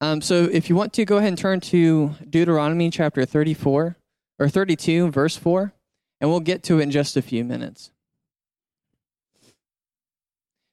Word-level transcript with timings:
Um, 0.00 0.20
so 0.20 0.44
if 0.44 0.68
you 0.68 0.76
want 0.76 0.92
to, 0.94 1.04
go 1.04 1.16
ahead 1.16 1.28
and 1.28 1.38
turn 1.38 1.60
to 1.60 2.14
Deuteronomy 2.28 2.90
chapter 2.90 3.24
34 3.24 3.96
or 4.38 4.48
32, 4.48 5.10
verse 5.10 5.36
4, 5.36 5.72
and 6.20 6.30
we'll 6.30 6.40
get 6.40 6.62
to 6.64 6.78
it 6.78 6.84
in 6.84 6.90
just 6.90 7.16
a 7.16 7.22
few 7.22 7.44
minutes. 7.44 7.90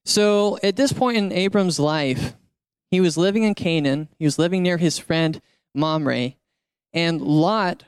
So 0.05 0.59
at 0.61 0.75
this 0.75 0.93
point 0.93 1.17
in 1.17 1.31
Abram's 1.31 1.79
life, 1.79 2.35
he 2.91 3.01
was 3.01 3.17
living 3.17 3.43
in 3.43 3.55
Canaan. 3.55 4.09
He 4.19 4.25
was 4.25 4.37
living 4.37 4.61
near 4.61 4.77
his 4.77 4.99
friend 4.99 5.41
Mamre, 5.73 6.33
and 6.93 7.19
Lot 7.19 7.83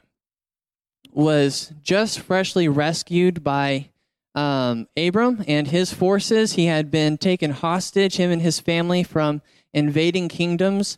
was 1.11 1.71
just 1.83 2.19
freshly 2.19 2.67
rescued 2.67 3.43
by 3.43 3.89
um, 4.33 4.87
Abram 4.97 5.43
and 5.47 5.67
his 5.67 5.93
forces. 5.93 6.53
He 6.53 6.65
had 6.65 6.89
been 6.89 7.17
taken 7.17 7.51
hostage, 7.51 8.17
him 8.17 8.31
and 8.31 8.41
his 8.41 8.59
family, 8.59 9.03
from 9.03 9.41
invading 9.73 10.29
kingdoms. 10.29 10.97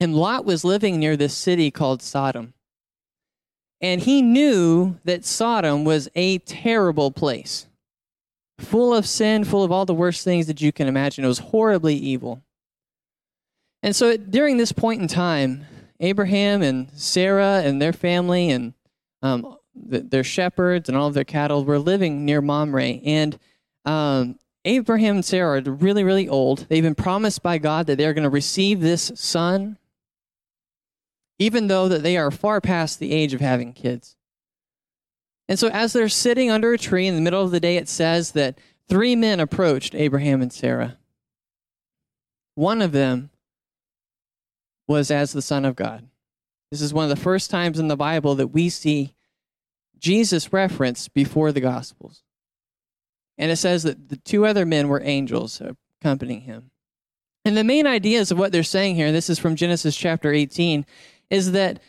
And 0.00 0.14
Lot 0.14 0.44
was 0.44 0.64
living 0.64 0.98
near 0.98 1.16
this 1.16 1.34
city 1.34 1.70
called 1.70 2.02
Sodom. 2.02 2.52
And 3.80 4.02
he 4.02 4.22
knew 4.22 4.98
that 5.04 5.24
Sodom 5.24 5.84
was 5.84 6.08
a 6.14 6.38
terrible 6.38 7.10
place, 7.10 7.66
full 8.58 8.94
of 8.94 9.06
sin, 9.06 9.44
full 9.44 9.64
of 9.64 9.72
all 9.72 9.84
the 9.84 9.94
worst 9.94 10.24
things 10.24 10.46
that 10.46 10.60
you 10.60 10.72
can 10.72 10.88
imagine. 10.88 11.24
It 11.24 11.28
was 11.28 11.38
horribly 11.38 11.94
evil. 11.94 12.42
And 13.82 13.94
so 13.94 14.16
during 14.16 14.56
this 14.56 14.72
point 14.72 15.02
in 15.02 15.08
time, 15.08 15.66
Abraham 16.00 16.62
and 16.62 16.90
Sarah 16.94 17.62
and 17.64 17.80
their 17.80 17.92
family 17.92 18.50
and 18.50 18.74
um, 19.22 19.56
their 19.74 20.24
shepherds 20.24 20.88
and 20.88 20.96
all 20.96 21.08
of 21.08 21.14
their 21.14 21.24
cattle 21.24 21.64
were 21.64 21.78
living 21.78 22.24
near 22.24 22.40
Mamre. 22.40 23.00
And 23.04 23.38
um, 23.84 24.38
Abraham 24.64 25.16
and 25.16 25.24
Sarah 25.24 25.58
are 25.58 25.70
really, 25.70 26.02
really 26.02 26.28
old. 26.28 26.66
They've 26.68 26.82
been 26.82 26.94
promised 26.94 27.42
by 27.42 27.58
God 27.58 27.86
that 27.86 27.96
they're 27.98 28.14
going 28.14 28.24
to 28.24 28.30
receive 28.30 28.80
this 28.80 29.12
son, 29.14 29.78
even 31.38 31.66
though 31.66 31.88
that 31.88 32.02
they 32.02 32.16
are 32.16 32.30
far 32.30 32.60
past 32.60 32.98
the 32.98 33.12
age 33.12 33.34
of 33.34 33.40
having 33.40 33.72
kids. 33.72 34.16
And 35.48 35.58
so, 35.58 35.68
as 35.68 35.92
they're 35.92 36.08
sitting 36.08 36.50
under 36.50 36.72
a 36.72 36.78
tree 36.78 37.06
in 37.06 37.14
the 37.14 37.20
middle 37.20 37.42
of 37.42 37.50
the 37.50 37.60
day, 37.60 37.76
it 37.76 37.88
says 37.88 38.32
that 38.32 38.58
three 38.88 39.14
men 39.14 39.38
approached 39.38 39.94
Abraham 39.94 40.42
and 40.42 40.52
Sarah. 40.52 40.98
One 42.54 42.82
of 42.82 42.92
them 42.92 43.30
was 44.88 45.10
as 45.10 45.32
the 45.32 45.42
Son 45.42 45.64
of 45.64 45.76
God. 45.76 46.08
This 46.70 46.80
is 46.80 46.94
one 46.94 47.04
of 47.04 47.10
the 47.10 47.22
first 47.22 47.50
times 47.50 47.78
in 47.78 47.88
the 47.88 47.96
Bible 47.96 48.34
that 48.36 48.48
we 48.48 48.68
see 48.68 49.14
Jesus 49.98 50.52
referenced 50.52 51.14
before 51.14 51.52
the 51.52 51.60
Gospels. 51.60 52.22
And 53.38 53.50
it 53.50 53.56
says 53.56 53.82
that 53.82 54.08
the 54.08 54.16
two 54.16 54.46
other 54.46 54.66
men 54.66 54.88
were 54.88 55.02
angels 55.02 55.62
accompanying 56.00 56.42
him. 56.42 56.70
And 57.44 57.56
the 57.56 57.64
main 57.64 57.86
ideas 57.86 58.32
of 58.32 58.38
what 58.38 58.50
they're 58.50 58.64
saying 58.64 58.96
here, 58.96 59.06
and 59.06 59.14
this 59.14 59.30
is 59.30 59.38
from 59.38 59.54
Genesis 59.54 59.96
chapter 59.96 60.32
18, 60.32 60.84
is 61.30 61.52
that 61.52 61.80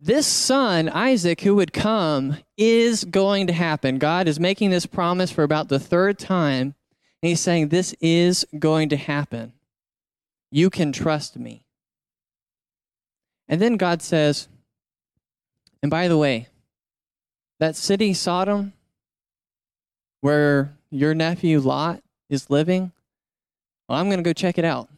this 0.00 0.26
son, 0.26 0.88
Isaac, 0.88 1.40
who 1.40 1.54
would 1.54 1.72
come, 1.72 2.36
is 2.56 3.04
going 3.04 3.46
to 3.46 3.52
happen. 3.52 3.98
God 3.98 4.28
is 4.28 4.38
making 4.38 4.70
this 4.70 4.86
promise 4.86 5.30
for 5.30 5.44
about 5.44 5.68
the 5.68 5.78
third 5.78 6.18
time. 6.18 6.74
And 7.22 7.28
he's 7.30 7.40
saying, 7.40 7.68
This 7.68 7.94
is 8.00 8.44
going 8.58 8.90
to 8.90 8.96
happen. 8.96 9.52
You 10.50 10.68
can 10.68 10.92
trust 10.92 11.36
me. 11.36 11.64
And 13.48 13.62
then 13.62 13.76
God 13.76 14.02
says, 14.02 14.48
And 15.82 15.90
by 15.90 16.08
the 16.08 16.18
way, 16.18 16.48
that 17.60 17.76
city, 17.76 18.12
Sodom, 18.12 18.72
where 20.20 20.76
your 20.90 21.14
nephew 21.14 21.60
Lot 21.60 22.02
is 22.28 22.50
living, 22.50 22.92
well, 23.88 23.98
I'm 23.98 24.08
going 24.08 24.18
to 24.18 24.22
go 24.22 24.32
check 24.32 24.58
it 24.58 24.64
out. 24.64 24.88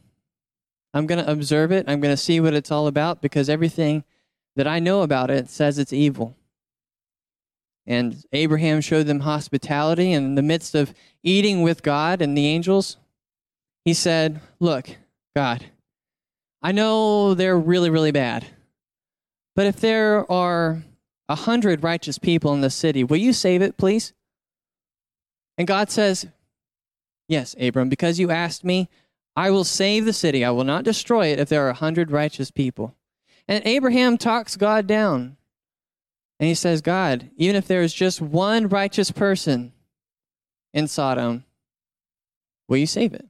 I'm 0.97 1.07
going 1.07 1.23
to 1.23 1.31
observe 1.31 1.71
it. 1.71 1.85
I'm 1.87 2.01
going 2.01 2.13
to 2.13 2.21
see 2.21 2.39
what 2.39 2.53
it's 2.53 2.71
all 2.71 2.87
about 2.87 3.21
because 3.21 3.49
everything 3.49 4.03
that 4.55 4.67
I 4.67 4.79
know 4.79 5.01
about 5.01 5.29
it 5.29 5.49
says 5.49 5.77
it's 5.77 5.93
evil. 5.93 6.35
And 7.85 8.23
Abraham 8.33 8.81
showed 8.81 9.07
them 9.07 9.21
hospitality. 9.21 10.11
And 10.11 10.25
in 10.25 10.35
the 10.35 10.41
midst 10.41 10.75
of 10.75 10.93
eating 11.23 11.61
with 11.61 11.83
God 11.83 12.21
and 12.21 12.37
the 12.37 12.47
angels, 12.47 12.97
he 13.85 13.93
said, 13.93 14.41
Look, 14.59 14.89
God, 15.35 15.65
I 16.61 16.71
know 16.71 17.33
they're 17.33 17.57
really, 17.57 17.89
really 17.89 18.11
bad. 18.11 18.45
But 19.55 19.67
if 19.67 19.79
there 19.79 20.29
are 20.31 20.83
a 21.29 21.35
hundred 21.35 21.83
righteous 21.83 22.17
people 22.17 22.53
in 22.53 22.61
the 22.61 22.69
city. 22.69 23.03
Will 23.03 23.17
you 23.17 23.33
save 23.33 23.61
it, 23.61 23.77
please? 23.77 24.13
And 25.57 25.67
God 25.67 25.89
says, 25.89 26.27
Yes, 27.27 27.55
Abram, 27.59 27.89
because 27.89 28.19
you 28.19 28.31
asked 28.31 28.63
me, 28.63 28.87
I 29.37 29.51
will 29.51 29.63
save 29.63 30.05
the 30.05 30.13
city. 30.13 30.43
I 30.43 30.49
will 30.49 30.63
not 30.63 30.83
destroy 30.83 31.27
it 31.27 31.39
if 31.39 31.47
there 31.47 31.63
are 31.67 31.69
a 31.69 31.75
hundred 31.75 32.09
righteous 32.09 32.49
people. 32.49 32.95
And 33.47 33.63
Abraham 33.67 34.17
talks 34.17 34.57
God 34.57 34.87
down. 34.87 35.37
And 36.39 36.49
he 36.49 36.55
says, 36.55 36.81
God, 36.81 37.29
even 37.37 37.55
if 37.55 37.67
there 37.67 37.83
is 37.83 37.93
just 37.93 38.19
one 38.19 38.67
righteous 38.67 39.11
person 39.11 39.73
in 40.73 40.87
Sodom, 40.87 41.45
will 42.67 42.77
you 42.77 42.87
save 42.87 43.13
it? 43.13 43.27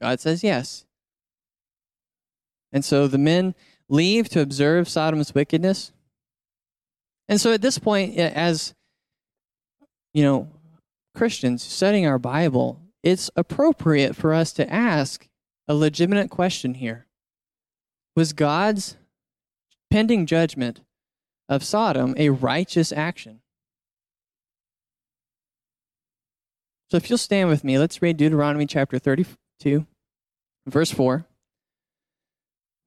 God 0.00 0.20
says, 0.20 0.44
Yes. 0.44 0.84
And 2.70 2.84
so 2.84 3.06
the 3.06 3.18
men 3.18 3.54
leave 3.88 4.28
to 4.30 4.40
observe 4.40 4.90
Sodom's 4.90 5.34
wickedness. 5.34 5.90
And 7.30 7.40
so 7.40 7.54
at 7.54 7.62
this 7.62 7.78
point, 7.78 8.18
as 8.18 8.74
you 10.12 10.22
know, 10.22 10.50
Christians 11.14 11.62
studying 11.62 12.06
our 12.06 12.18
Bible, 12.18 12.83
it's 13.04 13.30
appropriate 13.36 14.16
for 14.16 14.32
us 14.32 14.52
to 14.54 14.72
ask 14.72 15.28
a 15.68 15.74
legitimate 15.74 16.30
question 16.30 16.74
here. 16.74 17.06
Was 18.16 18.32
God's 18.32 18.96
pending 19.90 20.26
judgment 20.26 20.80
of 21.48 21.62
Sodom 21.62 22.14
a 22.16 22.30
righteous 22.30 22.92
action? 22.92 23.40
So 26.90 26.96
if 26.96 27.08
you'll 27.08 27.18
stand 27.18 27.48
with 27.48 27.64
me, 27.64 27.78
let's 27.78 28.02
read 28.02 28.16
Deuteronomy 28.16 28.66
chapter 28.66 28.98
32, 28.98 29.86
verse 30.66 30.90
4. 30.90 31.24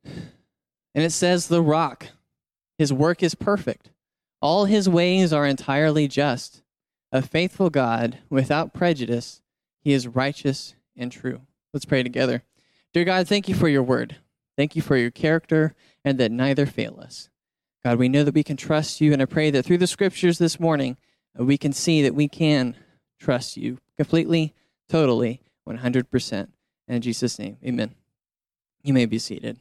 And 0.06 1.04
it 1.06 1.12
says, 1.12 1.48
The 1.48 1.62
rock, 1.62 2.08
his 2.78 2.92
work 2.92 3.22
is 3.22 3.36
perfect 3.36 3.90
all 4.42 4.66
his 4.66 4.88
ways 4.88 5.34
are 5.34 5.46
entirely 5.46 6.08
just. 6.08 6.62
A 7.12 7.22
faithful 7.22 7.70
God, 7.70 8.20
without 8.30 8.74
prejudice, 8.74 9.42
he 9.88 9.94
is 9.94 10.06
righteous 10.06 10.76
and 10.98 11.10
true. 11.10 11.40
Let's 11.72 11.86
pray 11.86 12.04
together. 12.04 12.44
Dear 12.94 13.06
God, 13.06 13.26
thank 13.26 13.48
you 13.48 13.56
for 13.56 13.70
your 13.70 13.84
word. 13.84 14.18
Thank 14.58 14.76
you 14.76 14.82
for 14.82 14.98
your 14.98 15.12
character 15.12 15.76
and 16.04 16.18
that 16.18 16.30
neither 16.30 16.66
fail 16.66 17.00
us. 17.02 17.30
God, 17.86 17.98
we 17.98 18.10
know 18.10 18.26
that 18.26 18.34
we 18.34 18.44
can 18.44 18.58
trust 18.58 19.00
you, 19.00 19.14
and 19.14 19.22
I 19.22 19.26
pray 19.26 19.50
that 19.50 19.64
through 19.64 19.78
the 19.78 19.88
scriptures 19.88 20.40
this 20.40 20.60
morning, 20.60 20.98
uh, 21.40 21.46
we 21.46 21.58
can 21.58 21.72
see 21.72 22.02
that 22.02 22.14
we 22.14 22.28
can 22.28 22.76
trust 23.18 23.56
you 23.56 23.78
completely, 23.96 24.54
totally, 24.90 25.40
100%. 25.66 26.50
In 26.90 27.02
Jesus' 27.02 27.40
name, 27.40 27.56
amen. 27.66 27.96
You 28.84 28.94
may 28.94 29.06
be 29.06 29.20
seated. 29.20 29.58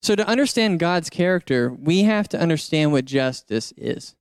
So, 0.00 0.14
to 0.14 0.26
understand 0.26 0.80
God's 0.80 1.10
character, 1.10 1.70
we 1.70 2.04
have 2.04 2.26
to 2.30 2.40
understand 2.40 2.92
what 2.92 3.04
justice 3.04 3.74
is. 3.76 4.16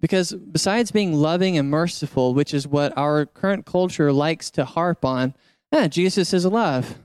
Because 0.00 0.32
besides 0.32 0.90
being 0.90 1.14
loving 1.14 1.56
and 1.56 1.70
merciful, 1.70 2.34
which 2.34 2.52
is 2.52 2.68
what 2.68 2.96
our 2.96 3.26
current 3.26 3.64
culture 3.64 4.12
likes 4.12 4.50
to 4.52 4.64
harp 4.64 5.04
on, 5.04 5.34
eh, 5.72 5.88
Jesus 5.88 6.32
is 6.34 6.44
love, 6.44 6.98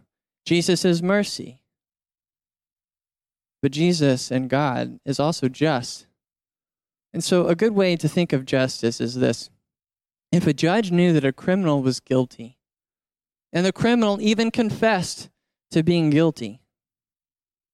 Jesus 0.45 0.83
is 0.83 1.01
mercy. 1.01 1.61
But 3.61 3.71
Jesus 3.71 4.31
and 4.31 4.49
God 4.49 4.99
is 5.05 5.19
also 5.19 5.49
just. 5.49 6.07
And 7.13 7.23
so, 7.23 7.47
a 7.47 7.55
good 7.55 7.73
way 7.73 7.95
to 7.95 8.07
think 8.07 8.33
of 8.33 8.45
justice 8.45 9.01
is 9.01 9.15
this 9.15 9.49
if 10.31 10.45
a 10.45 10.53
judge 10.53 10.91
knew 10.91 11.11
that 11.13 11.25
a 11.25 11.33
criminal 11.33 11.81
was 11.81 11.99
guilty, 11.99 12.57
and 13.51 13.65
the 13.65 13.73
criminal 13.73 14.21
even 14.21 14.51
confessed 14.51 15.29
to 15.71 15.83
being 15.83 16.09
guilty, 16.09 16.61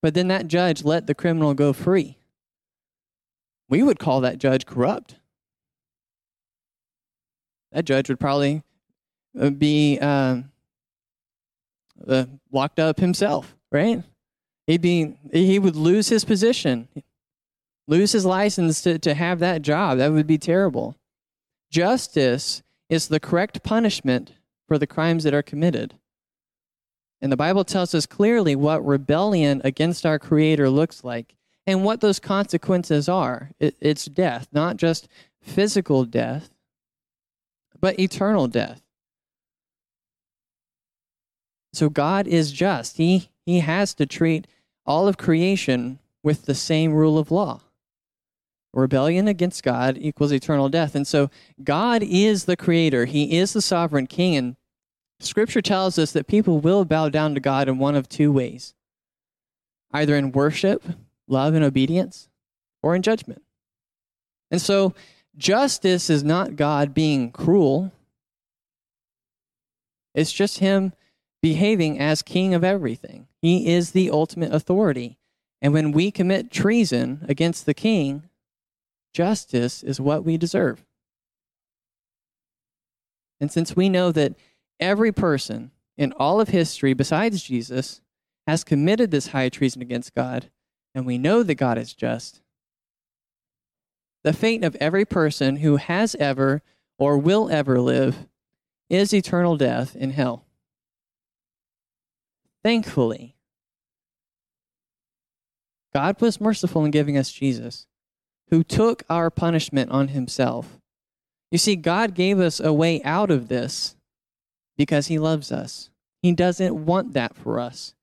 but 0.02 0.14
then 0.14 0.28
that 0.30 0.48
judge 0.48 0.84
let 0.84 1.08
the 1.08 1.16
criminal 1.16 1.54
go 1.54 1.74
free. 1.74 2.18
We 3.70 3.84
would 3.84 4.00
call 4.00 4.22
that 4.22 4.38
judge 4.38 4.66
corrupt. 4.66 5.16
That 7.72 7.86
judge 7.86 8.10
would 8.10 8.20
probably 8.20 8.64
uh, 9.40 9.50
be 9.50 10.00
um, 10.00 10.52
uh, 12.08 12.26
locked 12.52 12.80
up 12.80 13.00
himself, 13.00 13.56
right? 13.72 14.04
He'd 14.68 14.82
be, 14.82 15.16
he 15.32 15.60
would 15.60 15.76
lose 15.76 16.10
his 16.10 16.26
position, 16.26 16.88
lose 17.88 18.12
his 18.14 18.26
license 18.26 18.82
to, 18.82 18.98
to 19.00 19.14
have 19.14 19.40
that 19.40 19.62
job. 19.62 19.98
That 19.98 20.12
would 20.12 20.28
be 20.28 20.38
terrible. 20.38 20.96
Justice 21.72 22.64
is 22.90 23.08
the 23.08 23.20
correct 23.20 23.64
punishment 23.64 24.34
for 24.68 24.78
the 24.78 24.88
crimes 24.88 25.24
that 25.24 25.34
are 25.34 25.44
committed. 25.44 25.96
And 27.22 27.32
the 27.32 27.38
Bible 27.38 27.64
tells 27.64 27.96
us 27.96 28.06
clearly 28.06 28.56
what 28.56 28.86
rebellion 28.86 29.62
against 29.64 30.06
our 30.06 30.20
Creator 30.20 30.70
looks 30.70 31.04
like 31.04 31.36
and 31.68 31.84
what 31.84 32.02
those 32.02 32.20
consequences 32.20 33.10
are. 33.10 33.52
it's 33.60 34.06
death, 34.06 34.48
not 34.52 34.78
just 34.78 35.08
physical 35.42 36.06
death, 36.06 36.50
but 37.80 38.00
eternal 38.00 38.48
death. 38.48 38.82
So 41.74 41.90
God 41.90 42.28
is 42.28 42.52
just. 42.52 42.98
He, 42.98 43.30
he 43.46 43.60
has 43.60 43.94
to 43.96 44.06
treat 44.06 44.48
all 44.86 45.08
of 45.08 45.18
creation 45.18 46.00
with 46.24 46.46
the 46.46 46.56
same 46.56 46.94
rule 46.94 47.18
of 47.18 47.32
law. 47.32 47.62
Rebellion 48.74 49.28
against 49.28 49.64
God 49.64 49.98
equals 50.00 50.32
eternal 50.32 50.70
death. 50.70 50.96
And 50.96 51.08
so 51.08 51.30
God 51.64 52.04
is 52.04 52.46
the 52.46 52.58
creator, 52.58 53.06
He 53.06 53.38
is 53.38 53.54
the 53.54 53.62
sovereign 53.62 54.08
king. 54.08 54.36
And 54.36 54.56
scripture 55.20 55.62
tells 55.62 55.98
us 55.98 56.12
that 56.12 56.28
people 56.28 56.60
will 56.60 56.86
bow 56.86 57.10
down 57.10 57.34
to 57.36 57.40
God 57.40 57.70
in 57.70 57.78
one 57.78 57.96
of 57.96 58.10
two 58.10 58.32
ways 58.32 58.74
either 59.94 60.18
in 60.18 60.34
worship, 60.34 60.84
love, 61.28 61.54
and 61.54 61.64
obedience, 61.64 62.30
or 62.84 62.96
in 62.96 63.02
judgment. 63.02 63.42
And 64.52 64.62
so 64.62 64.94
justice 65.38 66.10
is 66.10 66.24
not 66.24 66.56
God 66.56 66.94
being 66.94 67.32
cruel, 67.32 67.92
it's 70.14 70.32
just 70.32 70.60
Him 70.60 70.94
behaving 71.42 72.00
as 72.00 72.22
king 72.22 72.54
of 72.54 72.64
everything. 72.64 73.28
He 73.42 73.68
is 73.68 73.92
the 73.92 74.10
ultimate 74.10 74.54
authority. 74.54 75.18
And 75.62 75.74
when 75.74 75.92
we 75.92 76.10
commit 76.10 76.52
treason 76.52 77.26
against 77.28 77.66
the 77.66 77.74
king, 77.74 78.24
justice 79.14 79.84
is 79.84 80.00
what 80.00 80.24
we 80.24 80.38
deserve. 80.38 80.84
And 83.40 83.52
since 83.52 83.76
we 83.76 83.90
know 83.90 84.12
that 84.12 84.36
every 84.80 85.12
person 85.12 85.72
in 85.98 86.14
all 86.14 86.42
of 86.42 86.50
history 86.50 86.94
besides 86.94 87.44
Jesus 87.44 88.02
has 88.48 88.64
committed 88.64 89.12
this 89.12 89.28
high 89.28 89.50
treason 89.50 89.82
against 89.82 90.16
God, 90.16 90.50
and 90.96 91.06
we 91.06 91.18
know 91.18 91.44
that 91.44 91.56
God 91.56 91.78
is 91.78 91.94
just, 91.94 92.42
the 94.24 94.34
fate 94.34 94.64
of 94.64 94.76
every 94.78 95.06
person 95.06 95.58
who 95.58 95.76
has 95.76 96.16
ever 96.16 96.64
or 96.98 97.18
will 97.18 97.50
ever 97.50 97.80
live 97.80 98.28
is 98.90 99.14
eternal 99.14 99.58
death 99.58 99.96
in 99.96 100.12
hell. 100.12 100.46
Thankfully, 102.64 103.36
God 105.94 106.20
was 106.20 106.42
merciful 106.42 106.84
in 106.86 106.92
giving 106.92 107.18
us 107.18 107.32
Jesus 107.32 107.86
who 108.50 108.64
took 108.64 109.04
our 109.10 109.30
punishment 109.30 109.92
on 109.92 110.10
himself. 110.10 110.80
You 111.52 111.58
see, 111.58 111.76
God 111.76 112.16
gave 112.16 112.40
us 112.40 112.60
a 112.60 112.74
way 112.74 113.04
out 113.04 113.32
of 113.32 113.48
this 113.48 113.96
because 114.78 115.08
he 115.08 115.20
loves 115.20 115.52
us. 115.52 115.90
He 116.22 116.32
doesn't 116.34 116.86
want 116.86 117.14
that 117.14 117.36
for 117.36 117.60
us. 117.60 117.94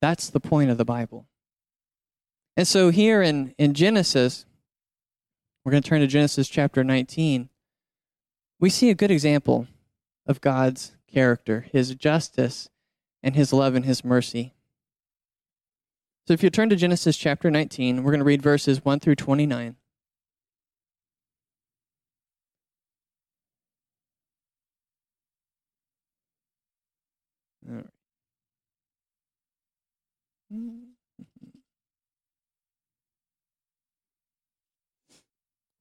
That's 0.00 0.30
the 0.30 0.40
point 0.40 0.70
of 0.70 0.78
the 0.78 0.84
Bible. 0.84 1.26
And 2.56 2.68
so 2.68 2.90
here 2.90 3.22
in, 3.22 3.54
in 3.58 3.74
Genesis, 3.74 4.44
we're 5.64 5.72
going 5.72 5.82
to 5.82 5.88
turn 5.88 6.00
to 6.00 6.06
Genesis 6.06 6.48
chapter 6.48 6.84
19. 6.84 7.48
We 8.60 8.70
see 8.70 8.90
a 8.90 8.94
good 8.94 9.10
example 9.10 9.66
of 10.26 10.40
God's 10.40 10.92
character, 11.12 11.66
his 11.72 11.94
justice, 11.94 12.68
and 13.22 13.34
his 13.34 13.52
love 13.52 13.74
and 13.74 13.84
his 13.84 14.04
mercy. 14.04 14.54
So 16.26 16.34
if 16.34 16.42
you 16.42 16.50
turn 16.50 16.68
to 16.68 16.76
Genesis 16.76 17.16
chapter 17.16 17.50
19, 17.50 18.02
we're 18.02 18.12
going 18.12 18.20
to 18.20 18.24
read 18.24 18.42
verses 18.42 18.84
1 18.84 19.00
through 19.00 19.16
29. 19.16 19.76
All 27.68 27.74
right. 27.74 27.86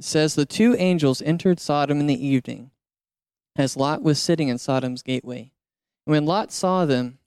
Says 0.03 0.35
the 0.35 0.45
two 0.45 0.75
angels 0.77 1.21
entered 1.21 1.59
Sodom 1.59 1.99
in 1.99 2.07
the 2.07 2.27
evening, 2.27 2.71
as 3.55 3.77
Lot 3.77 4.01
was 4.01 4.19
sitting 4.19 4.47
in 4.47 4.57
Sodom's 4.57 5.01
gateway. 5.01 5.51
when 6.05 6.25
Lot 6.25 6.51
saw 6.51 6.85
them, 6.85 7.19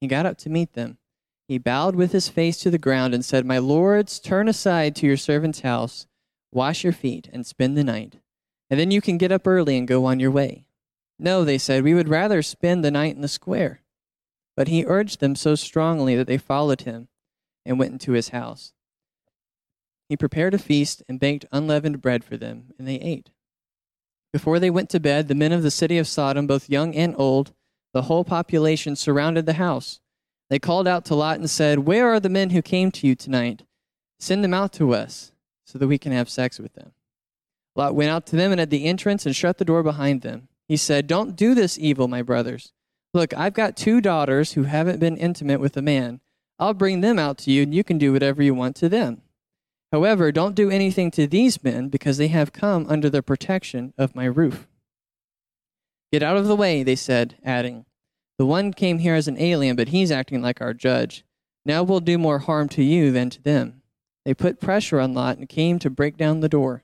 he 0.00 0.06
got 0.06 0.26
up 0.26 0.38
to 0.38 0.50
meet 0.50 0.74
them. 0.74 0.98
He 1.48 1.58
bowed 1.58 1.94
with 1.94 2.12
his 2.12 2.28
face 2.28 2.58
to 2.58 2.70
the 2.70 2.78
ground 2.78 3.14
and 3.14 3.24
said, 3.24 3.46
My 3.46 3.58
lords, 3.58 4.18
turn 4.18 4.48
aside 4.48 4.96
to 4.96 5.06
your 5.06 5.16
servant's 5.16 5.60
house, 5.60 6.06
wash 6.52 6.82
your 6.82 6.92
feet, 6.92 7.28
and 7.32 7.46
spend 7.46 7.76
the 7.76 7.84
night. 7.84 8.16
And 8.68 8.80
then 8.80 8.90
you 8.90 9.00
can 9.00 9.16
get 9.16 9.30
up 9.30 9.46
early 9.46 9.76
and 9.78 9.86
go 9.86 10.04
on 10.04 10.18
your 10.18 10.30
way. 10.30 10.66
No, 11.18 11.44
they 11.44 11.58
said, 11.58 11.82
we 11.82 11.94
would 11.94 12.08
rather 12.08 12.42
spend 12.42 12.84
the 12.84 12.90
night 12.90 13.14
in 13.14 13.22
the 13.22 13.28
square. 13.28 13.80
But 14.56 14.68
he 14.68 14.84
urged 14.84 15.20
them 15.20 15.36
so 15.36 15.54
strongly 15.54 16.16
that 16.16 16.26
they 16.26 16.38
followed 16.38 16.82
him 16.82 17.08
and 17.64 17.78
went 17.78 17.92
into 17.92 18.12
his 18.12 18.30
house. 18.30 18.72
He 20.08 20.16
prepared 20.16 20.54
a 20.54 20.58
feast 20.58 21.02
and 21.08 21.20
baked 21.20 21.46
unleavened 21.52 22.00
bread 22.00 22.24
for 22.24 22.36
them, 22.36 22.72
and 22.78 22.86
they 22.86 22.96
ate. 22.96 23.30
Before 24.32 24.58
they 24.58 24.70
went 24.70 24.90
to 24.90 25.00
bed, 25.00 25.28
the 25.28 25.34
men 25.34 25.52
of 25.52 25.62
the 25.62 25.70
city 25.70 25.98
of 25.98 26.06
Sodom, 26.06 26.46
both 26.46 26.70
young 26.70 26.94
and 26.94 27.14
old, 27.16 27.52
the 27.92 28.02
whole 28.02 28.24
population 28.24 28.94
surrounded 28.94 29.46
the 29.46 29.54
house. 29.54 30.00
They 30.50 30.58
called 30.58 30.86
out 30.86 31.04
to 31.06 31.14
Lot 31.14 31.38
and 31.38 31.50
said, 31.50 31.80
Where 31.80 32.08
are 32.12 32.20
the 32.20 32.28
men 32.28 32.50
who 32.50 32.62
came 32.62 32.90
to 32.92 33.06
you 33.06 33.14
tonight? 33.14 33.62
Send 34.18 34.44
them 34.44 34.54
out 34.54 34.72
to 34.74 34.94
us 34.94 35.32
so 35.64 35.78
that 35.78 35.88
we 35.88 35.98
can 35.98 36.12
have 36.12 36.28
sex 36.28 36.58
with 36.58 36.74
them. 36.74 36.92
Lot 37.74 37.94
went 37.94 38.10
out 38.10 38.26
to 38.26 38.36
them 38.36 38.52
and 38.52 38.60
at 38.60 38.70
the 38.70 38.84
entrance 38.84 39.26
and 39.26 39.34
shut 39.34 39.58
the 39.58 39.64
door 39.64 39.82
behind 39.82 40.22
them. 40.22 40.48
He 40.68 40.76
said, 40.76 41.06
Don't 41.06 41.36
do 41.36 41.54
this 41.54 41.78
evil, 41.78 42.08
my 42.08 42.22
brothers. 42.22 42.72
Look, 43.12 43.34
I've 43.34 43.54
got 43.54 43.76
two 43.76 44.00
daughters 44.00 44.52
who 44.52 44.64
haven't 44.64 45.00
been 45.00 45.16
intimate 45.16 45.60
with 45.60 45.76
a 45.76 45.82
man. 45.82 46.20
I'll 46.58 46.74
bring 46.74 47.00
them 47.00 47.18
out 47.18 47.38
to 47.38 47.50
you, 47.50 47.62
and 47.62 47.74
you 47.74 47.84
can 47.84 47.98
do 47.98 48.12
whatever 48.12 48.42
you 48.42 48.54
want 48.54 48.76
to 48.76 48.88
them. 48.88 49.22
However, 49.92 50.32
don't 50.32 50.54
do 50.54 50.70
anything 50.70 51.10
to 51.12 51.26
these 51.26 51.62
men, 51.62 51.88
because 51.88 52.18
they 52.18 52.28
have 52.28 52.52
come 52.52 52.86
under 52.88 53.08
the 53.08 53.22
protection 53.22 53.94
of 53.96 54.16
my 54.16 54.24
roof. 54.24 54.66
Get 56.12 56.22
out 56.22 56.36
of 56.36 56.46
the 56.46 56.56
way, 56.56 56.82
they 56.82 56.96
said, 56.96 57.36
adding, 57.44 57.84
the 58.38 58.46
one 58.46 58.72
came 58.72 58.98
here 58.98 59.14
as 59.14 59.28
an 59.28 59.38
alien, 59.38 59.76
but 59.76 59.88
he's 59.88 60.10
acting 60.10 60.42
like 60.42 60.60
our 60.60 60.74
judge. 60.74 61.24
Now 61.64 61.82
we'll 61.82 62.00
do 62.00 62.18
more 62.18 62.40
harm 62.40 62.68
to 62.70 62.82
you 62.82 63.10
than 63.10 63.30
to 63.30 63.42
them. 63.42 63.82
They 64.24 64.34
put 64.34 64.60
pressure 64.60 65.00
on 65.00 65.14
Lot 65.14 65.38
and 65.38 65.48
came 65.48 65.78
to 65.78 65.88
break 65.88 66.16
down 66.16 66.40
the 66.40 66.48
door. 66.48 66.82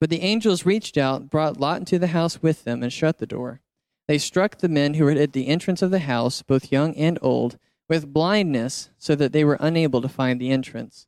But 0.00 0.10
the 0.10 0.22
angels 0.22 0.66
reached 0.66 0.96
out, 0.96 1.30
brought 1.30 1.60
Lot 1.60 1.78
into 1.78 1.98
the 1.98 2.08
house 2.08 2.42
with 2.42 2.64
them, 2.64 2.82
and 2.82 2.92
shut 2.92 3.18
the 3.18 3.26
door. 3.26 3.60
They 4.08 4.18
struck 4.18 4.58
the 4.58 4.68
men 4.68 4.94
who 4.94 5.04
were 5.04 5.12
at 5.12 5.32
the 5.32 5.46
entrance 5.46 5.82
of 5.82 5.90
the 5.90 6.00
house, 6.00 6.42
both 6.42 6.72
young 6.72 6.94
and 6.96 7.18
old, 7.22 7.58
with 7.88 8.12
blindness, 8.12 8.90
so 8.98 9.14
that 9.14 9.32
they 9.32 9.44
were 9.44 9.58
unable 9.60 10.00
to 10.00 10.08
find 10.08 10.40
the 10.40 10.50
entrance. 10.50 11.06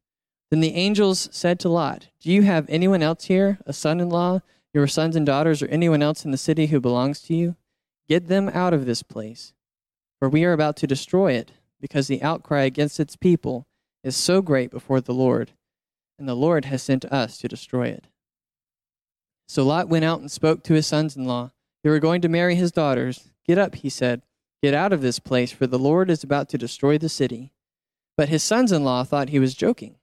Then 0.53 0.61
the 0.61 0.77
angels 0.77 1.29
said 1.33 1.59
to 1.61 1.69
Lot, 1.69 2.11
Do 2.21 2.31
you 2.31 2.43
have 2.43 2.67
anyone 2.69 3.03
else 3.03 3.25
here, 3.25 3.59
a 3.67 3.73
son 3.73 3.99
in 3.99 4.09
law, 4.09 4.43
your 4.73 4.87
sons 4.87 5.17
and 5.17 5.27
daughters, 5.27 5.63
or 5.63 5.67
anyone 5.67 6.03
else 6.03 6.25
in 6.25 6.31
the 6.31 6.39
city 6.39 6.67
who 6.67 6.79
belongs 6.79 7.21
to 7.23 7.35
you? 7.35 7.57
Get 8.09 8.29
them 8.29 8.49
out 8.51 8.73
of 8.73 8.87
this 8.87 9.03
place 9.03 9.53
for 10.23 10.29
we 10.29 10.45
are 10.45 10.53
about 10.53 10.77
to 10.77 10.87
destroy 10.87 11.33
it, 11.33 11.51
because 11.81 12.07
the 12.07 12.23
outcry 12.23 12.63
against 12.63 13.01
its 13.01 13.17
people 13.17 13.67
is 14.05 14.15
so 14.15 14.41
great 14.41 14.71
before 14.71 15.01
the 15.01 15.13
Lord, 15.13 15.51
and 16.17 16.29
the 16.29 16.37
Lord 16.37 16.67
has 16.67 16.81
sent 16.81 17.05
us 17.07 17.39
to 17.39 17.49
destroy 17.49 17.89
it. 17.89 18.07
So 19.49 19.65
Lot 19.65 19.89
went 19.89 20.05
out 20.05 20.21
and 20.21 20.31
spoke 20.31 20.63
to 20.63 20.75
his 20.75 20.87
sons 20.87 21.17
in 21.17 21.25
law, 21.25 21.51
who 21.83 21.91
were 21.91 21.99
going 21.99 22.21
to 22.21 22.29
marry 22.29 22.55
his 22.55 22.71
daughters. 22.71 23.31
Get 23.45 23.59
up, 23.59 23.75
he 23.75 23.89
said, 23.89 24.23
get 24.63 24.75
out 24.75 24.93
of 24.93 25.03
this 25.03 25.19
place, 25.19 25.51
for 25.51 25.67
the 25.67 25.77
Lord 25.77 26.09
is 26.09 26.23
about 26.23 26.49
to 26.51 26.57
destroy 26.57 26.99
the 26.99 27.09
city. 27.09 27.51
But 28.17 28.29
his 28.29 28.45
sons 28.45 28.71
in 28.71 28.85
law 28.85 29.03
thought 29.03 29.31
he 29.31 29.41
was 29.41 29.57
joking. 29.57 29.97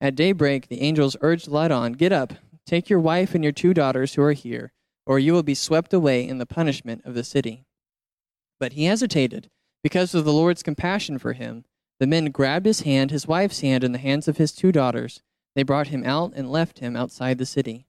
At 0.00 0.14
daybreak, 0.14 0.68
the 0.68 0.80
angels 0.80 1.16
urged 1.20 1.48
Lot 1.48 1.70
on, 1.70 1.92
Get 1.92 2.12
up, 2.12 2.32
take 2.66 2.88
your 2.88 3.00
wife 3.00 3.34
and 3.34 3.44
your 3.44 3.52
two 3.52 3.74
daughters 3.74 4.14
who 4.14 4.22
are 4.22 4.32
here, 4.32 4.72
or 5.04 5.18
you 5.18 5.32
will 5.32 5.42
be 5.42 5.54
swept 5.54 5.92
away 5.92 6.26
in 6.26 6.38
the 6.38 6.46
punishment 6.46 7.02
of 7.04 7.14
the 7.14 7.24
city. 7.24 7.64
But 8.58 8.72
he 8.72 8.84
hesitated. 8.84 9.50
Because 9.82 10.14
of 10.14 10.24
the 10.24 10.32
Lord's 10.32 10.62
compassion 10.62 11.18
for 11.18 11.32
him, 11.32 11.64
the 11.98 12.06
men 12.06 12.30
grabbed 12.30 12.66
his 12.66 12.82
hand, 12.82 13.10
his 13.10 13.26
wife's 13.26 13.60
hand, 13.60 13.84
and 13.84 13.94
the 13.94 13.98
hands 13.98 14.28
of 14.28 14.38
his 14.38 14.52
two 14.52 14.72
daughters. 14.72 15.22
They 15.54 15.62
brought 15.62 15.88
him 15.88 16.04
out 16.04 16.32
and 16.34 16.50
left 16.50 16.78
him 16.78 16.96
outside 16.96 17.38
the 17.38 17.46
city. 17.46 17.86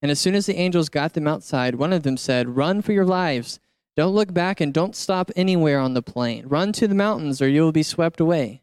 And 0.00 0.10
as 0.10 0.20
soon 0.20 0.34
as 0.34 0.46
the 0.46 0.56
angels 0.56 0.88
got 0.88 1.12
them 1.12 1.28
outside, 1.28 1.74
one 1.74 1.92
of 1.92 2.02
them 2.02 2.16
said, 2.16 2.56
Run 2.56 2.82
for 2.82 2.92
your 2.92 3.04
lives. 3.04 3.60
Don't 3.94 4.14
look 4.14 4.32
back 4.32 4.60
and 4.60 4.72
don't 4.72 4.96
stop 4.96 5.30
anywhere 5.36 5.78
on 5.78 5.94
the 5.94 6.02
plain. 6.02 6.46
Run 6.46 6.72
to 6.72 6.88
the 6.88 6.94
mountains, 6.94 7.42
or 7.42 7.48
you 7.48 7.62
will 7.62 7.72
be 7.72 7.82
swept 7.82 8.20
away. 8.20 8.61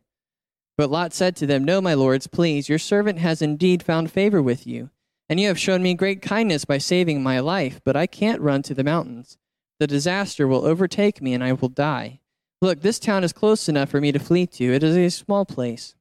But 0.80 0.92
Lot 0.92 1.14
said 1.14 1.36
to 1.36 1.46
them, 1.46 1.66
No, 1.66 1.82
my 1.82 1.94
lords, 1.94 2.28
please, 2.28 2.70
your 2.70 2.80
servant 2.80 3.20
has 3.20 3.42
indeed 3.42 3.84
found 3.84 4.14
favor 4.14 4.42
with 4.42 4.66
you, 4.66 4.92
and 5.28 5.38
you 5.38 5.50
have 5.50 5.60
shown 5.60 5.84
me 5.84 5.94
great 5.94 6.22
kindness 6.22 6.64
by 6.64 6.78
saving 6.78 7.22
my 7.22 7.42
life, 7.42 7.82
but 7.84 7.98
I 7.98 8.08
can't 8.08 8.40
run 8.40 8.62
to 8.62 8.74
the 8.74 8.86
mountains. 8.86 9.38
The 9.82 9.88
disaster 9.88 10.48
will 10.48 10.66
overtake 10.66 11.22
me 11.22 11.34
and 11.34 11.44
I 11.44 11.52
will 11.52 11.68
die. 11.68 12.22
Look, 12.62 12.80
this 12.80 12.98
town 12.98 13.26
is 13.26 13.34
close 13.34 13.68
enough 13.68 13.90
for 13.90 14.00
me 14.00 14.14
to 14.14 14.20
flee 14.20 14.48
to. 14.48 14.74
It 14.74 14.82
is 14.82 14.96
a 14.96 15.10
small 15.10 15.44
place. 15.44 15.96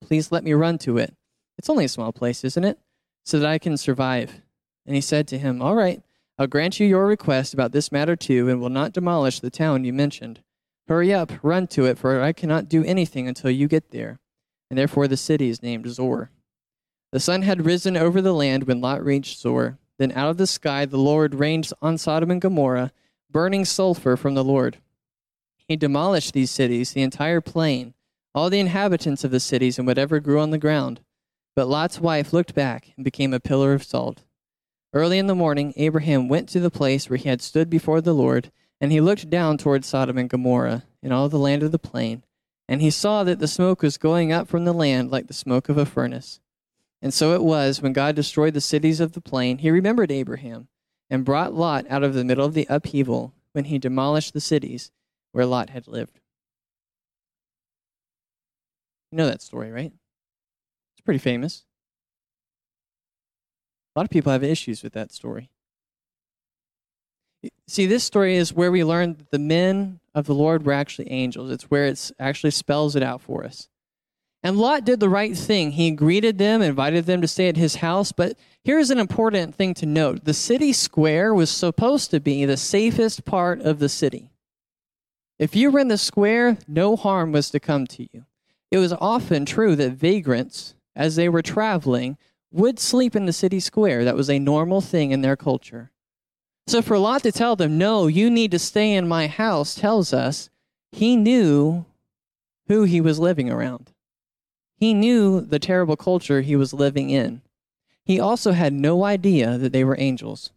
Please 0.00 0.30
let 0.30 0.44
me 0.44 0.52
run 0.52 0.78
to 0.78 0.96
it. 0.96 1.12
It's 1.58 1.68
only 1.68 1.86
a 1.86 1.88
small 1.88 2.12
place, 2.12 2.44
isn't 2.44 2.64
it? 2.64 2.78
So 3.24 3.40
that 3.40 3.50
I 3.50 3.58
can 3.58 3.76
survive. 3.76 4.40
And 4.86 4.94
he 4.94 5.00
said 5.00 5.26
to 5.26 5.38
him, 5.38 5.60
All 5.60 5.74
right, 5.74 6.00
I'll 6.38 6.46
grant 6.46 6.78
you 6.78 6.86
your 6.86 7.08
request 7.08 7.54
about 7.54 7.72
this 7.72 7.90
matter 7.90 8.14
too, 8.14 8.48
and 8.48 8.60
will 8.60 8.70
not 8.70 8.92
demolish 8.92 9.40
the 9.40 9.50
town 9.50 9.82
you 9.82 9.92
mentioned. 9.92 10.42
Hurry 10.90 11.14
up, 11.14 11.30
run 11.44 11.68
to 11.68 11.84
it, 11.84 11.98
for 11.98 12.20
I 12.20 12.32
cannot 12.32 12.68
do 12.68 12.82
anything 12.82 13.28
until 13.28 13.48
you 13.48 13.68
get 13.68 13.92
there. 13.92 14.18
And 14.68 14.76
therefore 14.76 15.06
the 15.06 15.16
city 15.16 15.48
is 15.48 15.62
named 15.62 15.88
Zoar. 15.88 16.32
The 17.12 17.20
sun 17.20 17.42
had 17.42 17.64
risen 17.64 17.96
over 17.96 18.20
the 18.20 18.34
land 18.34 18.64
when 18.64 18.80
Lot 18.80 19.04
reached 19.04 19.38
Zoar. 19.38 19.78
Then 19.98 20.10
out 20.10 20.30
of 20.30 20.36
the 20.36 20.48
sky 20.48 20.86
the 20.86 20.98
Lord 20.98 21.36
rained 21.36 21.70
on 21.80 21.96
Sodom 21.96 22.32
and 22.32 22.40
Gomorrah 22.40 22.90
burning 23.30 23.64
sulfur 23.64 24.16
from 24.16 24.34
the 24.34 24.42
Lord. 24.42 24.78
he 25.68 25.76
demolished 25.76 26.32
these 26.32 26.50
cities, 26.50 26.92
the 26.92 27.02
entire 27.02 27.40
plain, 27.40 27.94
all 28.34 28.50
the 28.50 28.58
inhabitants 28.58 29.22
of 29.22 29.30
the 29.30 29.38
cities, 29.38 29.78
and 29.78 29.86
whatever 29.86 30.18
grew 30.18 30.40
on 30.40 30.50
the 30.50 30.58
ground. 30.58 30.98
But 31.54 31.68
Lot's 31.68 32.00
wife 32.00 32.32
looked 32.32 32.52
back 32.52 32.92
and 32.96 33.04
became 33.04 33.32
a 33.32 33.38
pillar 33.38 33.74
of 33.74 33.84
salt. 33.84 34.24
Early 34.92 35.20
in 35.20 35.28
the 35.28 35.36
morning, 35.36 35.72
Abraham 35.76 36.26
went 36.26 36.48
to 36.48 36.58
the 36.58 36.68
place 36.68 37.08
where 37.08 37.16
he 37.16 37.28
had 37.28 37.40
stood 37.40 37.70
before 37.70 38.00
the 38.00 38.12
Lord, 38.12 38.50
and 38.80 38.90
he 38.90 39.00
looked 39.00 39.28
down 39.28 39.58
toward 39.58 39.84
Sodom 39.84 40.16
and 40.16 40.30
Gomorrah 40.30 40.84
and 41.02 41.12
all 41.12 41.28
the 41.28 41.38
land 41.38 41.62
of 41.62 41.72
the 41.72 41.78
plain, 41.78 42.24
and 42.68 42.80
he 42.80 42.90
saw 42.90 43.24
that 43.24 43.38
the 43.38 43.48
smoke 43.48 43.82
was 43.82 43.98
going 43.98 44.32
up 44.32 44.48
from 44.48 44.64
the 44.64 44.72
land 44.72 45.10
like 45.10 45.26
the 45.26 45.34
smoke 45.34 45.68
of 45.68 45.76
a 45.76 45.84
furnace. 45.84 46.40
And 47.02 47.12
so 47.12 47.34
it 47.34 47.42
was, 47.42 47.80
when 47.80 47.92
God 47.92 48.14
destroyed 48.14 48.54
the 48.54 48.60
cities 48.60 49.00
of 49.00 49.12
the 49.12 49.20
plain, 49.20 49.58
he 49.58 49.70
remembered 49.70 50.12
Abraham 50.12 50.68
and 51.08 51.24
brought 51.24 51.54
Lot 51.54 51.86
out 51.90 52.04
of 52.04 52.14
the 52.14 52.24
middle 52.24 52.44
of 52.44 52.54
the 52.54 52.66
upheaval 52.68 53.34
when 53.52 53.64
he 53.64 53.78
demolished 53.78 54.32
the 54.32 54.40
cities 54.40 54.92
where 55.32 55.46
Lot 55.46 55.70
had 55.70 55.88
lived. 55.88 56.20
You 59.10 59.18
know 59.18 59.26
that 59.26 59.42
story, 59.42 59.70
right? 59.72 59.92
It's 60.94 61.04
pretty 61.04 61.18
famous. 61.18 61.64
A 63.94 63.98
lot 63.98 64.04
of 64.04 64.10
people 64.10 64.30
have 64.30 64.44
issues 64.44 64.82
with 64.82 64.92
that 64.92 65.10
story. 65.10 65.50
See, 67.70 67.86
this 67.86 68.02
story 68.02 68.34
is 68.34 68.52
where 68.52 68.72
we 68.72 68.82
learn 68.82 69.14
that 69.14 69.30
the 69.30 69.38
men 69.38 70.00
of 70.12 70.26
the 70.26 70.34
Lord 70.34 70.66
were 70.66 70.72
actually 70.72 71.08
angels. 71.08 71.52
It's 71.52 71.70
where 71.70 71.84
it 71.84 72.10
actually 72.18 72.50
spells 72.50 72.96
it 72.96 73.02
out 73.04 73.20
for 73.20 73.44
us. 73.44 73.68
And 74.42 74.58
Lot 74.58 74.84
did 74.84 74.98
the 74.98 75.08
right 75.08 75.36
thing. 75.36 75.70
He 75.70 75.92
greeted 75.92 76.36
them, 76.36 76.62
invited 76.62 77.06
them 77.06 77.20
to 77.20 77.28
stay 77.28 77.48
at 77.48 77.56
his 77.56 77.76
house. 77.76 78.10
But 78.10 78.36
here's 78.64 78.90
an 78.90 78.98
important 78.98 79.54
thing 79.54 79.74
to 79.74 79.86
note 79.86 80.24
the 80.24 80.34
city 80.34 80.72
square 80.72 81.32
was 81.32 81.48
supposed 81.48 82.10
to 82.10 82.18
be 82.18 82.44
the 82.44 82.56
safest 82.56 83.24
part 83.24 83.60
of 83.60 83.78
the 83.78 83.88
city. 83.88 84.32
If 85.38 85.54
you 85.54 85.70
were 85.70 85.78
in 85.78 85.86
the 85.86 85.96
square, 85.96 86.58
no 86.66 86.96
harm 86.96 87.30
was 87.30 87.50
to 87.50 87.60
come 87.60 87.86
to 87.86 88.02
you. 88.12 88.24
It 88.72 88.78
was 88.78 88.92
often 88.94 89.46
true 89.46 89.76
that 89.76 89.92
vagrants, 89.92 90.74
as 90.96 91.14
they 91.14 91.28
were 91.28 91.40
traveling, 91.40 92.18
would 92.50 92.80
sleep 92.80 93.14
in 93.14 93.26
the 93.26 93.32
city 93.32 93.60
square. 93.60 94.04
That 94.04 94.16
was 94.16 94.28
a 94.28 94.40
normal 94.40 94.80
thing 94.80 95.12
in 95.12 95.20
their 95.20 95.36
culture. 95.36 95.92
So 96.70 96.82
for 96.82 97.00
Lot 97.00 97.24
to 97.24 97.32
tell 97.32 97.56
them, 97.56 97.78
no, 97.78 98.06
you 98.06 98.30
need 98.30 98.52
to 98.52 98.58
stay 98.60 98.94
in 98.94 99.08
my 99.08 99.26
house, 99.26 99.74
tells 99.74 100.12
us 100.12 100.50
he 100.92 101.16
knew 101.16 101.84
who 102.68 102.84
he 102.84 103.00
was 103.00 103.18
living 103.18 103.50
around. 103.50 103.90
He 104.76 104.94
knew 104.94 105.40
the 105.40 105.58
terrible 105.58 105.96
culture 105.96 106.42
he 106.42 106.54
was 106.54 106.72
living 106.72 107.10
in. 107.10 107.42
He 108.04 108.20
also 108.20 108.52
had 108.52 108.72
no 108.72 109.02
idea 109.02 109.58
that 109.58 109.72
they 109.72 109.82
were 109.82 109.98
angels. 109.98 110.52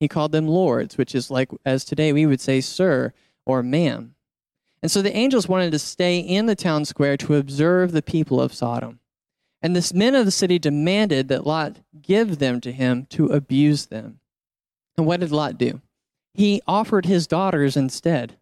He 0.00 0.08
called 0.08 0.32
them 0.32 0.48
lords, 0.48 0.98
which 0.98 1.14
is 1.14 1.30
like, 1.30 1.52
as 1.64 1.84
today 1.84 2.12
we 2.12 2.26
would 2.26 2.40
say, 2.40 2.60
sir 2.60 3.12
or 3.44 3.62
ma'am. 3.62 4.16
And 4.82 4.90
so 4.90 5.02
the 5.02 5.16
angels 5.16 5.46
wanted 5.48 5.70
to 5.70 5.78
stay 5.78 6.18
in 6.18 6.46
the 6.46 6.56
town 6.56 6.84
square 6.84 7.16
to 7.18 7.36
observe 7.36 7.92
the 7.92 8.02
people 8.02 8.40
of 8.40 8.52
Sodom. 8.52 8.98
And 9.66 9.74
the 9.74 9.92
men 9.96 10.14
of 10.14 10.24
the 10.24 10.30
city 10.30 10.60
demanded 10.60 11.26
that 11.26 11.44
Lot 11.44 11.78
give 12.00 12.38
them 12.38 12.60
to 12.60 12.70
him 12.70 13.04
to 13.06 13.26
abuse 13.26 13.86
them. 13.86 14.20
And 14.96 15.08
what 15.08 15.18
did 15.18 15.32
Lot 15.32 15.58
do? 15.58 15.80
He 16.34 16.62
offered 16.68 17.04
his 17.04 17.26
daughters 17.26 17.76
instead. 17.76 18.36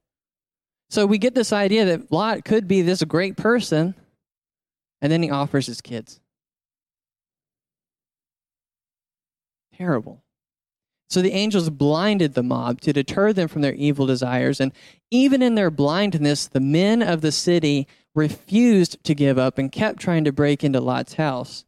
So 0.91 1.07
we 1.07 1.17
get 1.17 1.35
this 1.35 1.51
idea 1.51 1.87
that 1.87 2.13
Lot 2.13 2.45
could 2.45 2.69
be 2.69 2.83
this 2.83 3.03
great 3.05 3.39
person, 3.39 3.95
and 5.01 5.11
then 5.11 5.23
he 5.23 5.31
offers 5.31 5.65
his 5.65 5.81
kids. 5.81 6.21
Terrible. 9.79 10.23
So 11.09 11.23
the 11.23 11.33
angels 11.33 11.71
blinded 11.71 12.35
the 12.35 12.43
mob 12.43 12.83
to 12.83 12.93
deter 12.93 13.33
them 13.33 13.49
from 13.49 13.63
their 13.63 13.73
evil 13.73 14.05
desires. 14.05 14.61
And 14.61 14.73
even 15.11 15.41
in 15.41 15.55
their 15.55 15.71
blindness, 15.71 16.47
the 16.47 16.61
men 16.61 17.01
of 17.01 17.23
the 17.23 17.33
city 17.33 17.89
refused 18.15 19.03
to 19.05 19.15
give 19.15 19.39
up 19.39 19.59
and 19.59 19.73
kept 19.73 19.99
trying 19.99 20.25
to 20.25 20.33
break 20.33 20.63
into 20.63 20.81
Lot's 20.81 21.15
house. 21.15 21.65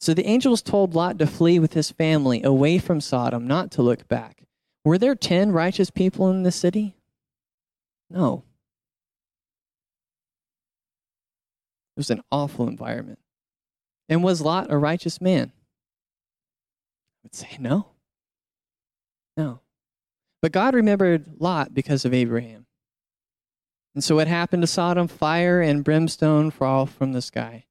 So 0.00 0.12
the 0.12 0.26
angels 0.26 0.62
told 0.62 0.94
Lot 0.94 1.18
to 1.18 1.26
flee 1.26 1.58
with 1.58 1.72
his 1.72 1.90
family 1.90 2.42
away 2.42 2.78
from 2.78 3.00
Sodom, 3.00 3.46
not 3.46 3.70
to 3.72 3.82
look 3.82 4.06
back. 4.08 4.44
Were 4.84 4.98
there 4.98 5.14
10 5.14 5.52
righteous 5.52 5.90
people 5.90 6.30
in 6.30 6.42
the 6.42 6.52
city? 6.52 6.96
No. 8.10 8.44
It 11.96 12.00
was 12.00 12.10
an 12.10 12.22
awful 12.30 12.68
environment. 12.68 13.18
And 14.08 14.22
was 14.22 14.40
Lot 14.40 14.70
a 14.70 14.78
righteous 14.78 15.20
man? 15.20 15.52
I 17.16 17.18
would 17.24 17.34
say 17.34 17.56
no. 17.58 17.88
No. 19.36 19.60
But 20.42 20.52
God 20.52 20.74
remembered 20.74 21.40
Lot 21.40 21.74
because 21.74 22.04
of 22.04 22.14
Abraham. 22.14 22.65
And 23.96 24.04
so 24.04 24.16
what 24.16 24.28
happened 24.28 24.62
to 24.62 24.66
Sodom? 24.66 25.08
Fire 25.08 25.62
and 25.62 25.82
brimstone 25.82 26.50
fall 26.50 26.84
from 26.84 27.14
the 27.14 27.22
sky. 27.22 27.64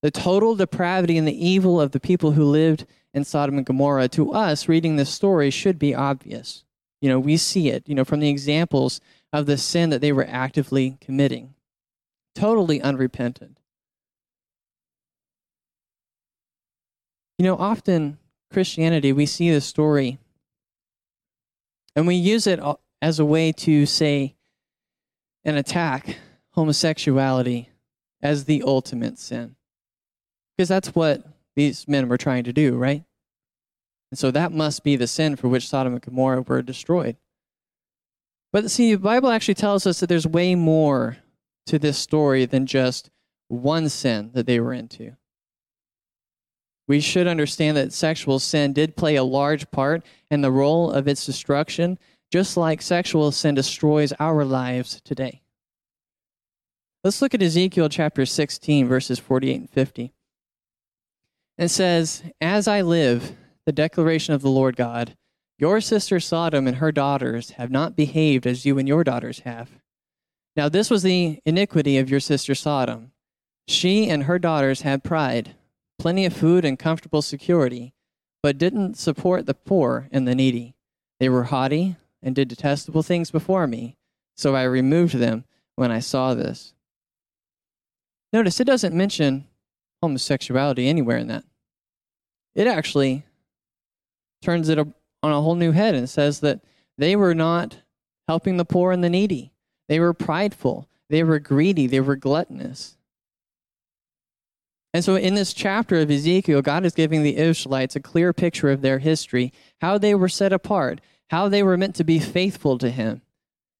The 0.00 0.10
total 0.10 0.56
depravity 0.56 1.18
and 1.18 1.28
the 1.28 1.46
evil 1.46 1.78
of 1.78 1.92
the 1.92 2.00
people 2.00 2.32
who 2.32 2.44
lived 2.44 2.86
in 3.12 3.22
Sodom 3.22 3.58
and 3.58 3.66
Gomorrah, 3.66 4.08
to 4.08 4.32
us 4.32 4.66
reading 4.66 4.96
this 4.96 5.10
story, 5.10 5.50
should 5.50 5.78
be 5.78 5.94
obvious. 5.94 6.64
You 7.02 7.10
know, 7.10 7.20
we 7.20 7.36
see 7.36 7.68
it, 7.68 7.86
you 7.86 7.94
know, 7.94 8.06
from 8.06 8.20
the 8.20 8.30
examples 8.30 9.02
of 9.30 9.44
the 9.44 9.58
sin 9.58 9.90
that 9.90 10.00
they 10.00 10.10
were 10.10 10.26
actively 10.26 10.96
committing. 11.02 11.52
Totally 12.34 12.80
unrepentant. 12.80 13.58
You 17.36 17.44
know, 17.44 17.56
often 17.56 18.16
Christianity, 18.50 19.12
we 19.12 19.26
see 19.26 19.50
this 19.50 19.66
story 19.66 20.18
and 21.94 22.06
we 22.06 22.14
use 22.14 22.46
it 22.46 22.58
as 23.02 23.18
a 23.18 23.24
way 23.26 23.52
to 23.52 23.84
say 23.84 24.34
and 25.48 25.56
attack 25.56 26.18
homosexuality 26.50 27.70
as 28.22 28.44
the 28.44 28.62
ultimate 28.66 29.18
sin. 29.18 29.56
Because 30.56 30.68
that's 30.68 30.94
what 30.94 31.24
these 31.56 31.88
men 31.88 32.08
were 32.08 32.18
trying 32.18 32.44
to 32.44 32.52
do, 32.52 32.76
right? 32.76 33.02
And 34.10 34.18
so 34.18 34.30
that 34.30 34.52
must 34.52 34.84
be 34.84 34.94
the 34.94 35.06
sin 35.06 35.36
for 35.36 35.48
which 35.48 35.66
Sodom 35.66 35.94
and 35.94 36.02
Gomorrah 36.02 36.42
were 36.42 36.60
destroyed. 36.60 37.16
But 38.52 38.70
see, 38.70 38.94
the 38.94 39.00
Bible 39.00 39.30
actually 39.30 39.54
tells 39.54 39.86
us 39.86 40.00
that 40.00 40.08
there's 40.08 40.26
way 40.26 40.54
more 40.54 41.16
to 41.66 41.78
this 41.78 41.98
story 41.98 42.44
than 42.44 42.66
just 42.66 43.10
one 43.48 43.88
sin 43.88 44.30
that 44.34 44.46
they 44.46 44.60
were 44.60 44.74
into 44.74 45.16
we 46.88 47.00
should 47.00 47.26
understand 47.26 47.76
that 47.76 47.92
sexual 47.92 48.38
sin 48.38 48.72
did 48.72 48.96
play 48.96 49.14
a 49.14 49.22
large 49.22 49.70
part 49.70 50.04
in 50.30 50.40
the 50.40 50.50
role 50.50 50.90
of 50.90 51.06
its 51.06 51.24
destruction, 51.24 51.98
just 52.30 52.56
like 52.56 52.82
sexual 52.82 53.32
sin 53.32 53.54
destroys 53.54 54.12
our 54.18 54.44
lives 54.44 55.00
today. 55.04 55.42
Let's 57.04 57.22
look 57.22 57.34
at 57.34 57.42
Ezekiel 57.42 57.88
chapter 57.88 58.26
16, 58.26 58.86
verses 58.86 59.18
48 59.18 59.60
and 59.60 59.70
50. 59.70 60.12
It 61.56 61.68
says, 61.68 62.22
As 62.40 62.68
I 62.68 62.82
live, 62.82 63.36
the 63.66 63.72
declaration 63.72 64.34
of 64.34 64.42
the 64.42 64.50
Lord 64.50 64.76
God, 64.76 65.16
your 65.58 65.80
sister 65.80 66.20
Sodom 66.20 66.66
and 66.66 66.76
her 66.76 66.92
daughters 66.92 67.50
have 67.52 67.70
not 67.70 67.96
behaved 67.96 68.46
as 68.46 68.64
you 68.64 68.78
and 68.78 68.86
your 68.86 69.04
daughters 69.04 69.40
have. 69.40 69.70
Now, 70.56 70.68
this 70.68 70.90
was 70.90 71.02
the 71.02 71.40
iniquity 71.44 71.98
of 71.98 72.10
your 72.10 72.20
sister 72.20 72.54
Sodom. 72.54 73.12
She 73.66 74.08
and 74.08 74.24
her 74.24 74.38
daughters 74.38 74.82
had 74.82 75.04
pride 75.04 75.54
plenty 75.98 76.24
of 76.24 76.32
food 76.32 76.64
and 76.64 76.78
comfortable 76.78 77.22
security, 77.22 77.92
but 78.42 78.56
didn't 78.56 78.96
support 78.96 79.46
the 79.46 79.54
poor 79.54 80.08
and 80.12 80.28
the 80.28 80.34
needy. 80.34 80.74
They 81.18 81.28
were 81.28 81.44
haughty 81.44 81.96
and 82.22 82.34
did 82.34 82.48
detestable 82.48 83.02
things 83.02 83.30
before 83.30 83.66
me, 83.66 83.96
so 84.36 84.54
I 84.54 84.64
removed 84.64 85.14
them 85.14 85.44
when 85.76 85.90
I 85.90 86.00
saw 86.00 86.34
this. 86.34 86.74
Notice 88.32 88.60
it 88.60 88.66
doesn't 88.66 88.94
mention 88.94 89.46
homosexuality 90.02 90.88
anywhere 90.88 91.16
in 91.16 91.28
that. 91.28 91.44
It 92.54 92.66
actually 92.66 93.24
turns 94.42 94.68
it 94.68 94.78
on 94.78 94.92
a 95.22 95.40
whole 95.40 95.54
new 95.54 95.72
head 95.72 95.94
and 95.94 96.08
says 96.08 96.40
that 96.40 96.60
they 96.96 97.16
were 97.16 97.34
not 97.34 97.78
helping 98.26 98.56
the 98.56 98.64
poor 98.64 98.92
and 98.92 99.02
the 99.02 99.10
needy. 99.10 99.52
They 99.88 100.00
were 100.00 100.12
prideful. 100.12 100.88
They 101.08 101.22
were 101.22 101.38
greedy. 101.38 101.86
They 101.86 102.00
were 102.00 102.16
gluttonous. 102.16 102.96
And 104.94 105.04
so, 105.04 105.16
in 105.16 105.34
this 105.34 105.52
chapter 105.52 106.00
of 106.00 106.10
Ezekiel, 106.10 106.62
God 106.62 106.84
is 106.84 106.94
giving 106.94 107.22
the 107.22 107.36
Israelites 107.36 107.94
a 107.94 108.00
clear 108.00 108.32
picture 108.32 108.70
of 108.70 108.80
their 108.80 108.98
history, 108.98 109.52
how 109.80 109.98
they 109.98 110.14
were 110.14 110.28
set 110.28 110.52
apart, 110.52 111.00
how 111.30 111.48
they 111.48 111.62
were 111.62 111.76
meant 111.76 111.94
to 111.96 112.04
be 112.04 112.18
faithful 112.18 112.78
to 112.78 112.90
Him. 112.90 113.22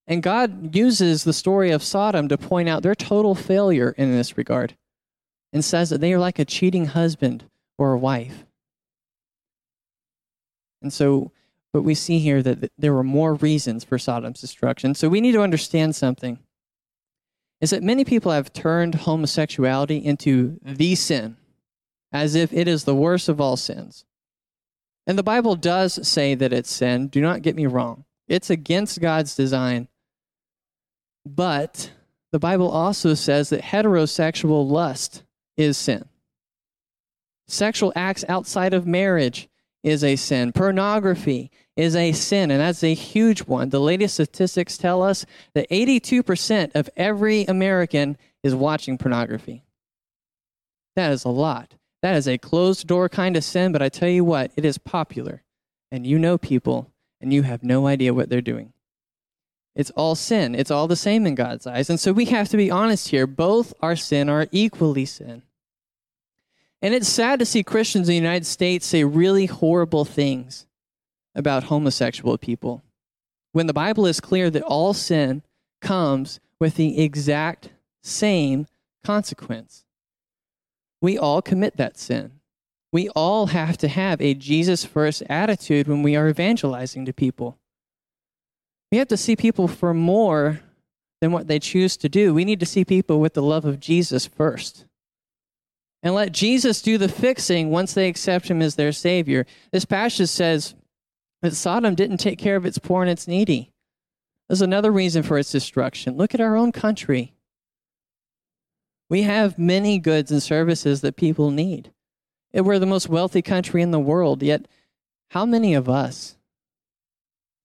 And 0.06 0.22
God 0.22 0.74
uses 0.74 1.24
the 1.24 1.32
story 1.32 1.70
of 1.70 1.82
Sodom 1.82 2.28
to 2.28 2.38
point 2.38 2.68
out 2.68 2.82
their 2.82 2.94
total 2.94 3.34
failure 3.34 3.94
in 3.98 4.12
this 4.12 4.38
regard 4.38 4.74
and 5.52 5.64
says 5.64 5.90
that 5.90 6.00
they 6.00 6.12
are 6.12 6.18
like 6.18 6.38
a 6.38 6.44
cheating 6.44 6.86
husband 6.86 7.44
or 7.76 7.92
a 7.92 7.98
wife. 7.98 8.44
And 10.80 10.92
so, 10.92 11.32
but 11.72 11.82
we 11.82 11.94
see 11.94 12.18
here 12.18 12.42
that 12.42 12.70
there 12.78 12.94
were 12.94 13.04
more 13.04 13.34
reasons 13.34 13.84
for 13.84 13.98
Sodom's 13.98 14.40
destruction. 14.40 14.94
So 14.94 15.08
we 15.08 15.20
need 15.20 15.32
to 15.32 15.42
understand 15.42 15.94
something 15.94 16.38
is 17.60 17.70
that 17.70 17.82
many 17.82 18.04
people 18.04 18.32
have 18.32 18.52
turned 18.52 18.94
homosexuality 18.94 19.96
into 19.96 20.58
the 20.62 20.94
sin, 20.94 21.36
as 22.12 22.34
if 22.34 22.52
it 22.52 22.68
is 22.68 22.84
the 22.84 22.94
worst 22.94 23.28
of 23.28 23.40
all 23.40 23.56
sins. 23.56 24.04
And 25.08 25.18
the 25.18 25.24
Bible 25.24 25.56
does 25.56 26.06
say 26.06 26.36
that 26.36 26.52
it's 26.52 26.70
sin. 26.70 27.08
Do 27.08 27.22
not 27.22 27.42
get 27.42 27.56
me 27.56 27.66
wrong. 27.66 28.04
It's 28.28 28.50
against 28.50 29.00
God's 29.00 29.34
design 29.34 29.88
But 31.26 31.90
the 32.30 32.38
Bible 32.38 32.70
also 32.70 33.14
says 33.14 33.50
that 33.50 33.62
heterosexual 33.62 34.70
lust 34.70 35.24
is 35.56 35.78
sin. 35.78 36.08
Sexual 37.48 37.92
acts 37.96 38.24
outside 38.28 38.74
of 38.74 38.86
marriage 38.86 39.48
is 39.82 40.04
a 40.04 40.16
sin. 40.16 40.52
Pornography 40.52 41.50
is 41.76 41.96
a 41.96 42.12
sin, 42.12 42.50
and 42.50 42.60
that's 42.60 42.84
a 42.84 42.94
huge 42.94 43.40
one. 43.40 43.70
The 43.70 43.80
latest 43.80 44.14
statistics 44.14 44.76
tell 44.76 45.02
us 45.02 45.24
that 45.54 45.70
82% 45.70 46.74
of 46.74 46.90
every 46.96 47.44
American 47.44 48.18
is 48.42 48.54
watching 48.54 48.98
pornography. 48.98 49.64
That 50.96 51.12
is 51.12 51.24
a 51.24 51.30
lot. 51.30 51.74
That 52.02 52.16
is 52.16 52.28
a 52.28 52.38
closed 52.38 52.86
door 52.86 53.08
kind 53.08 53.36
of 53.36 53.44
sin, 53.44 53.72
but 53.72 53.82
I 53.82 53.88
tell 53.88 54.08
you 54.08 54.24
what, 54.24 54.52
it 54.56 54.64
is 54.64 54.78
popular. 54.78 55.42
And 55.90 56.06
you 56.06 56.18
know 56.18 56.38
people, 56.38 56.90
and 57.20 57.32
you 57.32 57.42
have 57.42 57.62
no 57.62 57.86
idea 57.86 58.14
what 58.14 58.28
they're 58.28 58.40
doing. 58.40 58.72
It's 59.74 59.90
all 59.90 60.14
sin. 60.14 60.54
It's 60.54 60.70
all 60.70 60.88
the 60.88 60.96
same 60.96 61.26
in 61.26 61.34
God's 61.34 61.66
eyes. 61.66 61.88
And 61.88 62.00
so 62.00 62.12
we 62.12 62.26
have 62.26 62.48
to 62.50 62.56
be 62.56 62.70
honest 62.70 63.08
here. 63.08 63.26
Both 63.26 63.72
are 63.80 63.96
sin, 63.96 64.28
are 64.28 64.48
equally 64.50 65.04
sin. 65.04 65.42
And 66.82 66.94
it's 66.94 67.08
sad 67.08 67.38
to 67.38 67.46
see 67.46 67.62
Christians 67.62 68.08
in 68.08 68.12
the 68.12 68.20
United 68.20 68.46
States 68.46 68.86
say 68.86 69.04
really 69.04 69.46
horrible 69.46 70.04
things 70.04 70.66
about 71.34 71.64
homosexual 71.64 72.38
people 72.38 72.82
when 73.52 73.66
the 73.66 73.72
Bible 73.72 74.06
is 74.06 74.20
clear 74.20 74.50
that 74.50 74.62
all 74.62 74.94
sin 74.94 75.42
comes 75.80 76.40
with 76.60 76.76
the 76.76 77.00
exact 77.00 77.70
same 78.02 78.66
consequence. 79.04 79.84
We 81.00 81.16
all 81.18 81.42
commit 81.42 81.76
that 81.76 81.98
sin. 81.98 82.32
We 82.92 83.08
all 83.10 83.46
have 83.46 83.76
to 83.78 83.88
have 83.88 84.20
a 84.20 84.34
Jesus 84.34 84.84
first 84.84 85.22
attitude 85.28 85.86
when 85.86 86.02
we 86.02 86.16
are 86.16 86.28
evangelizing 86.28 87.04
to 87.04 87.12
people. 87.12 87.58
We 88.90 88.98
have 88.98 89.08
to 89.08 89.16
see 89.16 89.36
people 89.36 89.68
for 89.68 89.92
more 89.92 90.60
than 91.20 91.32
what 91.32 91.48
they 91.48 91.58
choose 91.58 91.96
to 91.98 92.08
do. 92.08 92.32
We 92.32 92.44
need 92.44 92.60
to 92.60 92.66
see 92.66 92.84
people 92.84 93.20
with 93.20 93.34
the 93.34 93.42
love 93.42 93.64
of 93.64 93.80
Jesus 93.80 94.26
first. 94.26 94.86
And 96.02 96.14
let 96.14 96.32
Jesus 96.32 96.80
do 96.80 96.96
the 96.96 97.08
fixing 97.08 97.70
once 97.70 97.92
they 97.92 98.08
accept 98.08 98.48
him 98.48 98.62
as 98.62 98.76
their 98.76 98.92
Savior. 98.92 99.46
This 99.72 99.84
passage 99.84 100.28
says 100.28 100.74
that 101.42 101.54
Sodom 101.54 101.94
didn't 101.94 102.18
take 102.18 102.38
care 102.38 102.56
of 102.56 102.64
its 102.64 102.78
poor 102.78 103.02
and 103.02 103.10
its 103.10 103.26
needy. 103.26 103.72
There's 104.48 104.62
another 104.62 104.92
reason 104.92 105.22
for 105.22 105.38
its 105.38 105.50
destruction. 105.50 106.16
Look 106.16 106.34
at 106.34 106.40
our 106.40 106.56
own 106.56 106.72
country. 106.72 107.34
We 109.10 109.22
have 109.22 109.58
many 109.58 109.98
goods 109.98 110.30
and 110.30 110.42
services 110.42 111.00
that 111.00 111.16
people 111.16 111.50
need. 111.50 111.92
We're 112.52 112.78
the 112.78 112.86
most 112.86 113.08
wealthy 113.08 113.42
country 113.42 113.82
in 113.82 113.90
the 113.90 113.98
world, 113.98 114.42
yet, 114.42 114.66
how 115.30 115.44
many 115.44 115.74
of 115.74 115.88
us 115.88 116.36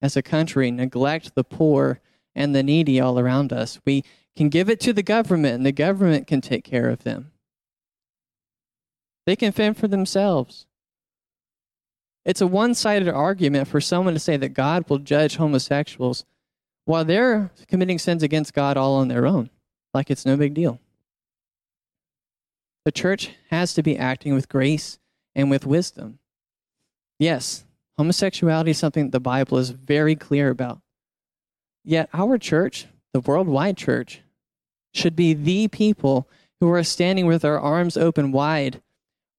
as 0.02 0.18
a 0.18 0.22
country 0.22 0.72
neglect 0.72 1.36
the 1.36 1.44
poor 1.44 2.00
and 2.36 2.54
the 2.54 2.64
needy 2.64 3.00
all 3.00 3.20
around 3.20 3.54
us? 3.54 3.80
We 3.86 4.04
can 4.36 4.50
give 4.50 4.70
it 4.70 4.80
to 4.82 4.94
the 4.94 5.04
government, 5.04 5.56
and 5.56 5.66
the 5.66 5.72
government 5.72 6.28
can 6.28 6.42
take 6.42 6.64
care 6.64 6.90
of 6.90 7.04
them. 7.04 7.32
They 9.26 9.36
can 9.36 9.52
fend 9.52 9.78
for 9.78 9.88
themselves. 9.88 10.66
It's 12.26 12.42
a 12.42 12.48
one 12.48 12.74
sided 12.74 13.10
argument 13.10 13.68
for 13.68 13.82
someone 13.82 14.14
to 14.14 14.20
say 14.20 14.38
that 14.38 14.50
God 14.50 14.90
will 14.90 15.00
judge 15.00 15.36
homosexuals 15.36 16.26
while 16.86 17.06
they're 17.06 17.52
committing 17.68 18.00
sins 18.00 18.24
against 18.24 18.54
God 18.54 18.76
all 18.76 18.96
on 18.96 19.08
their 19.08 19.26
own, 19.26 19.50
like 19.94 20.10
it's 20.10 20.26
no 20.26 20.36
big 20.36 20.54
deal. 20.54 20.80
The 22.86 22.92
church 22.92 23.32
has 23.50 23.74
to 23.76 23.84
be 23.84 23.98
acting 23.98 24.34
with 24.34 24.50
grace 24.50 25.00
and 25.36 25.50
with 25.50 25.66
wisdom. 25.66 26.20
Yes, 27.18 27.64
homosexuality 27.98 28.72
is 28.72 28.78
something 28.78 29.10
the 29.10 29.20
Bible 29.20 29.58
is 29.58 29.70
very 29.70 30.16
clear 30.16 30.50
about. 30.50 30.82
Yet 31.84 32.10
our 32.14 32.38
church, 32.38 32.88
the 33.14 33.22
worldwide 33.22 33.78
church, 33.78 34.22
should 34.94 35.16
be 35.16 35.34
the 35.34 35.68
people 35.70 36.28
who 36.60 36.70
are 36.72 36.84
standing 36.84 37.26
with 37.26 37.44
our 37.44 37.60
arms 37.60 37.98
open 37.98 38.32
wide, 38.32 38.82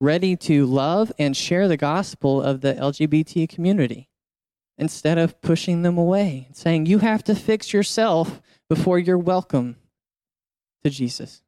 ready 0.01 0.37
to 0.37 0.67
love 0.67 1.13
and 1.19 1.37
share 1.37 1.69
the 1.69 1.77
gospel 1.77 2.43
of 2.43 2.61
the 2.61 2.75
LGBT 2.75 3.49
community 3.49 4.09
instead 4.77 5.19
of 5.19 5.41
pushing 5.41 5.83
them 5.83 5.97
away, 5.97 6.45
and 6.49 6.57
saying, 6.57 6.87
You 6.87 6.99
have 6.99 7.23
to 7.25 7.35
fix 7.35 7.73
yourself 7.73 8.43
before 8.69 8.99
you're 8.99 9.17
welcome 9.17 9.77
to 10.83 10.91
Jesus. 10.91 11.44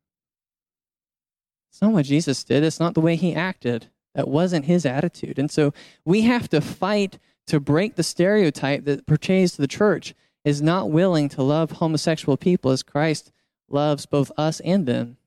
It's 1.76 1.82
not 1.82 1.92
what 1.92 2.06
Jesus 2.06 2.42
did, 2.42 2.64
it's 2.64 2.80
not 2.80 2.94
the 2.94 3.02
way 3.02 3.16
he 3.16 3.34
acted. 3.34 3.88
That 4.14 4.28
wasn't 4.28 4.64
his 4.64 4.86
attitude. 4.86 5.38
And 5.38 5.50
so 5.50 5.74
we 6.06 6.22
have 6.22 6.48
to 6.48 6.62
fight 6.62 7.18
to 7.48 7.60
break 7.60 7.96
the 7.96 8.02
stereotype 8.02 8.86
that 8.86 9.04
pertains 9.04 9.52
to 9.52 9.60
the 9.60 9.68
church 9.68 10.14
is 10.42 10.62
not 10.62 10.88
willing 10.88 11.28
to 11.28 11.42
love 11.42 11.72
homosexual 11.72 12.38
people 12.38 12.70
as 12.70 12.82
Christ 12.82 13.30
loves 13.68 14.06
both 14.06 14.32
us 14.38 14.60
and 14.60 14.86
them. 14.86 15.18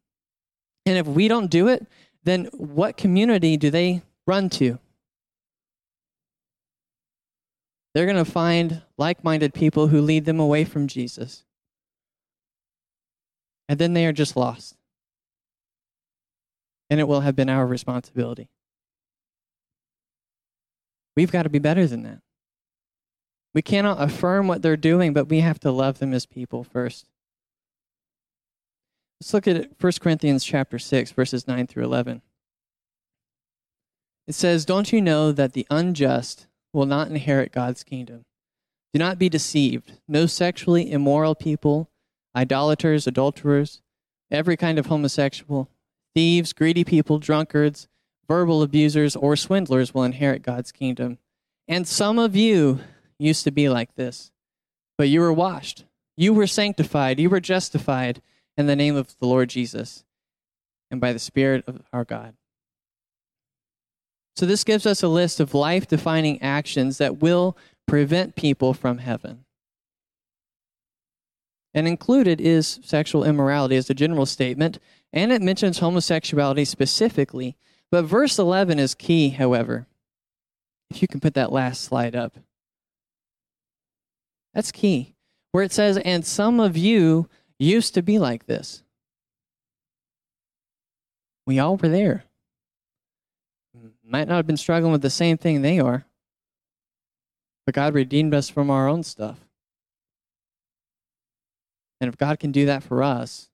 And 0.87 0.97
if 0.97 1.05
we 1.05 1.27
don't 1.27 1.51
do 1.51 1.67
it, 1.67 1.85
then 2.23 2.45
what 2.45 2.97
community 2.97 3.55
do 3.55 3.69
they 3.69 4.01
run 4.25 4.49
to? 4.49 4.79
They're 7.93 8.07
going 8.07 8.25
to 8.25 8.25
find 8.25 8.81
like 8.97 9.23
minded 9.23 9.53
people 9.53 9.89
who 9.89 10.01
lead 10.01 10.25
them 10.25 10.39
away 10.39 10.65
from 10.65 10.87
Jesus. 10.87 11.43
And 13.67 13.77
then 13.77 13.93
they 13.93 14.07
are 14.07 14.11
just 14.11 14.35
lost 14.35 14.78
and 16.89 16.99
it 16.99 17.07
will 17.07 17.21
have 17.21 17.35
been 17.35 17.49
our 17.49 17.65
responsibility. 17.65 18.49
We've 21.15 21.31
got 21.31 21.43
to 21.43 21.49
be 21.49 21.59
better 21.59 21.85
than 21.85 22.03
that. 22.03 22.21
We 23.53 23.61
cannot 23.61 24.01
affirm 24.01 24.47
what 24.47 24.61
they're 24.61 24.77
doing, 24.77 25.13
but 25.13 25.29
we 25.29 25.39
have 25.41 25.59
to 25.61 25.71
love 25.71 25.99
them 25.99 26.13
as 26.13 26.25
people 26.25 26.63
first. 26.63 27.07
Let's 29.19 29.33
look 29.33 29.47
at 29.47 29.81
1 29.81 29.91
Corinthians 29.99 30.45
chapter 30.45 30.79
6 30.79 31.11
verses 31.11 31.47
9 31.47 31.67
through 31.67 31.83
11. 31.83 32.21
It 34.27 34.33
says, 34.33 34.63
"Don't 34.63 34.93
you 34.93 35.01
know 35.01 35.31
that 35.31 35.53
the 35.53 35.67
unjust 35.69 36.47
will 36.71 36.85
not 36.85 37.09
inherit 37.09 37.51
God's 37.51 37.83
kingdom? 37.83 38.25
Do 38.93 38.99
not 38.99 39.19
be 39.19 39.29
deceived. 39.29 39.99
No 40.07 40.25
sexually 40.25 40.91
immoral 40.91 41.35
people, 41.35 41.89
idolaters, 42.35 43.07
adulterers, 43.07 43.81
every 44.31 44.55
kind 44.55 44.79
of 44.79 44.85
homosexual, 44.85 45.69
Thieves, 46.15 46.53
greedy 46.53 46.83
people, 46.83 47.19
drunkards, 47.19 47.87
verbal 48.27 48.61
abusers, 48.61 49.15
or 49.15 49.35
swindlers 49.35 49.93
will 49.93 50.03
inherit 50.03 50.41
God's 50.41 50.71
kingdom. 50.71 51.17
And 51.67 51.87
some 51.87 52.17
of 52.17 52.35
you 52.35 52.79
used 53.17 53.43
to 53.43 53.51
be 53.51 53.69
like 53.69 53.95
this, 53.95 54.31
but 54.97 55.09
you 55.09 55.19
were 55.19 55.33
washed, 55.33 55.85
you 56.17 56.33
were 56.33 56.47
sanctified, 56.47 57.19
you 57.19 57.29
were 57.29 57.39
justified 57.39 58.21
in 58.57 58.67
the 58.67 58.75
name 58.75 58.95
of 58.95 59.17
the 59.19 59.27
Lord 59.27 59.49
Jesus 59.49 60.03
and 60.91 60.99
by 60.99 61.13
the 61.13 61.19
Spirit 61.19 61.63
of 61.67 61.81
our 61.93 62.05
God. 62.05 62.35
So, 64.35 64.45
this 64.45 64.63
gives 64.63 64.85
us 64.85 65.03
a 65.03 65.07
list 65.07 65.39
of 65.39 65.53
life 65.53 65.87
defining 65.87 66.41
actions 66.41 66.97
that 66.97 67.21
will 67.21 67.57
prevent 67.87 68.35
people 68.35 68.73
from 68.73 68.99
heaven. 68.99 69.43
And 71.73 71.87
included 71.87 72.41
is 72.41 72.79
sexual 72.83 73.23
immorality 73.23 73.75
as 73.75 73.89
a 73.89 73.93
general 73.93 74.25
statement, 74.25 74.79
and 75.13 75.31
it 75.31 75.41
mentions 75.41 75.79
homosexuality 75.79 76.65
specifically. 76.65 77.55
But 77.91 78.05
verse 78.05 78.39
11 78.39 78.79
is 78.79 78.95
key, 78.95 79.29
however. 79.29 79.87
If 80.89 81.01
you 81.01 81.07
can 81.07 81.19
put 81.19 81.35
that 81.35 81.51
last 81.51 81.81
slide 81.83 82.15
up. 82.15 82.37
That's 84.53 84.71
key. 84.71 85.13
Where 85.51 85.63
it 85.63 85.71
says, 85.71 85.97
and 85.97 86.25
some 86.25 86.59
of 86.59 86.75
you 86.75 87.29
used 87.57 87.93
to 87.93 88.01
be 88.01 88.19
like 88.19 88.45
this. 88.45 88.83
We 91.45 91.59
all 91.59 91.77
were 91.77 91.89
there. 91.89 92.25
Might 94.03 94.27
not 94.27 94.37
have 94.37 94.47
been 94.47 94.57
struggling 94.57 94.91
with 94.91 95.03
the 95.03 95.09
same 95.09 95.37
thing 95.37 95.61
they 95.61 95.79
are, 95.79 96.05
but 97.65 97.75
God 97.75 97.93
redeemed 97.93 98.33
us 98.33 98.49
from 98.49 98.71
our 98.71 98.87
own 98.87 99.03
stuff. 99.03 99.37
And 102.01 102.07
if 102.07 102.17
God 102.17 102.39
can 102.39 102.51
do 102.51 102.65
that 102.65 102.83
for 102.83 103.03
us, 103.03 103.49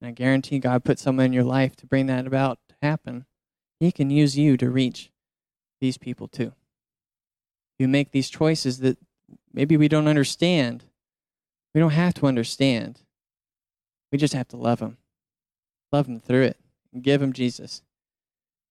And 0.00 0.08
I 0.08 0.12
guarantee 0.12 0.58
God 0.58 0.84
put 0.84 0.98
someone 0.98 1.26
in 1.26 1.32
your 1.32 1.44
life 1.44 1.76
to 1.76 1.86
bring 1.86 2.06
that 2.06 2.26
about 2.26 2.58
to 2.68 2.74
happen. 2.82 3.26
He 3.78 3.92
can 3.92 4.10
use 4.10 4.38
you 4.38 4.56
to 4.56 4.70
reach 4.70 5.10
these 5.80 5.98
people 5.98 6.26
too. 6.26 6.52
You 7.78 7.88
make 7.88 8.10
these 8.10 8.30
choices 8.30 8.78
that 8.78 8.98
maybe 9.52 9.76
we 9.76 9.88
don't 9.88 10.08
understand. 10.08 10.84
We 11.74 11.80
don't 11.80 11.90
have 11.90 12.14
to 12.14 12.26
understand. 12.26 13.00
We 14.10 14.18
just 14.18 14.34
have 14.34 14.48
to 14.48 14.56
love 14.56 14.80
them. 14.80 14.98
Love 15.92 16.06
them 16.06 16.20
through 16.20 16.42
it 16.42 16.56
and 16.92 17.02
give 17.02 17.20
them 17.20 17.32
Jesus. 17.32 17.82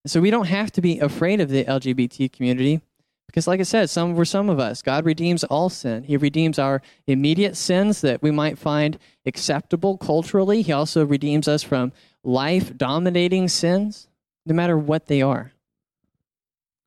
And 0.04 0.12
so 0.12 0.22
we 0.22 0.32
don't 0.32 0.48
have 0.48 0.72
to 0.74 0.82
be 0.82 1.00
afraid 1.00 1.42
of 1.42 1.50
the 1.50 1.66
LGBT 1.66 2.32
community 2.32 2.82
because, 3.30 3.46
like 3.46 3.60
I 3.60 3.64
said, 3.64 3.92
some 3.92 4.16
were 4.16 4.26
some 4.26 4.50
of 4.50 4.58
us. 4.60 4.82
God 4.82 5.06
redeems 5.06 5.44
all 5.44 5.70
sin. 5.70 6.02
He 6.02 6.18
redeems 6.18 6.58
our 6.58 6.82
immediate 7.06 7.56
sins 7.56 8.02
that 8.02 8.24
we 8.24 8.32
might 8.32 8.58
find 8.58 8.98
acceptable 9.24 10.00
culturally. 10.00 10.64
He 10.64 10.72
also 10.72 11.06
redeems 11.06 11.48
us 11.48 11.62
from 11.62 11.92
life 12.24 12.76
dominating 12.76 13.48
sins, 13.48 14.08
no 14.48 14.56
matter 14.56 14.76
what 14.76 15.06
they 15.06 15.22
are. 15.22 15.52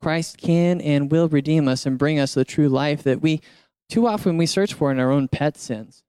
Christ 0.03 0.37
can 0.37 0.81
and 0.81 1.13
will 1.13 1.29
redeem 1.29 1.69
us 1.69 1.87
and 1.87 1.97
bring 1.97 2.19
us 2.19 2.35
the 2.35 2.45
true 2.45 2.69
life 2.69 3.05
that 3.05 3.23
we 3.23 3.41
too 3.89 4.09
often 4.09 4.37
we 4.37 4.47
search 4.47 4.75
for 4.75 4.91
in 4.91 4.99
our 4.99 5.13
own 5.13 5.29
pet 5.29 5.57
sins. 5.57 6.03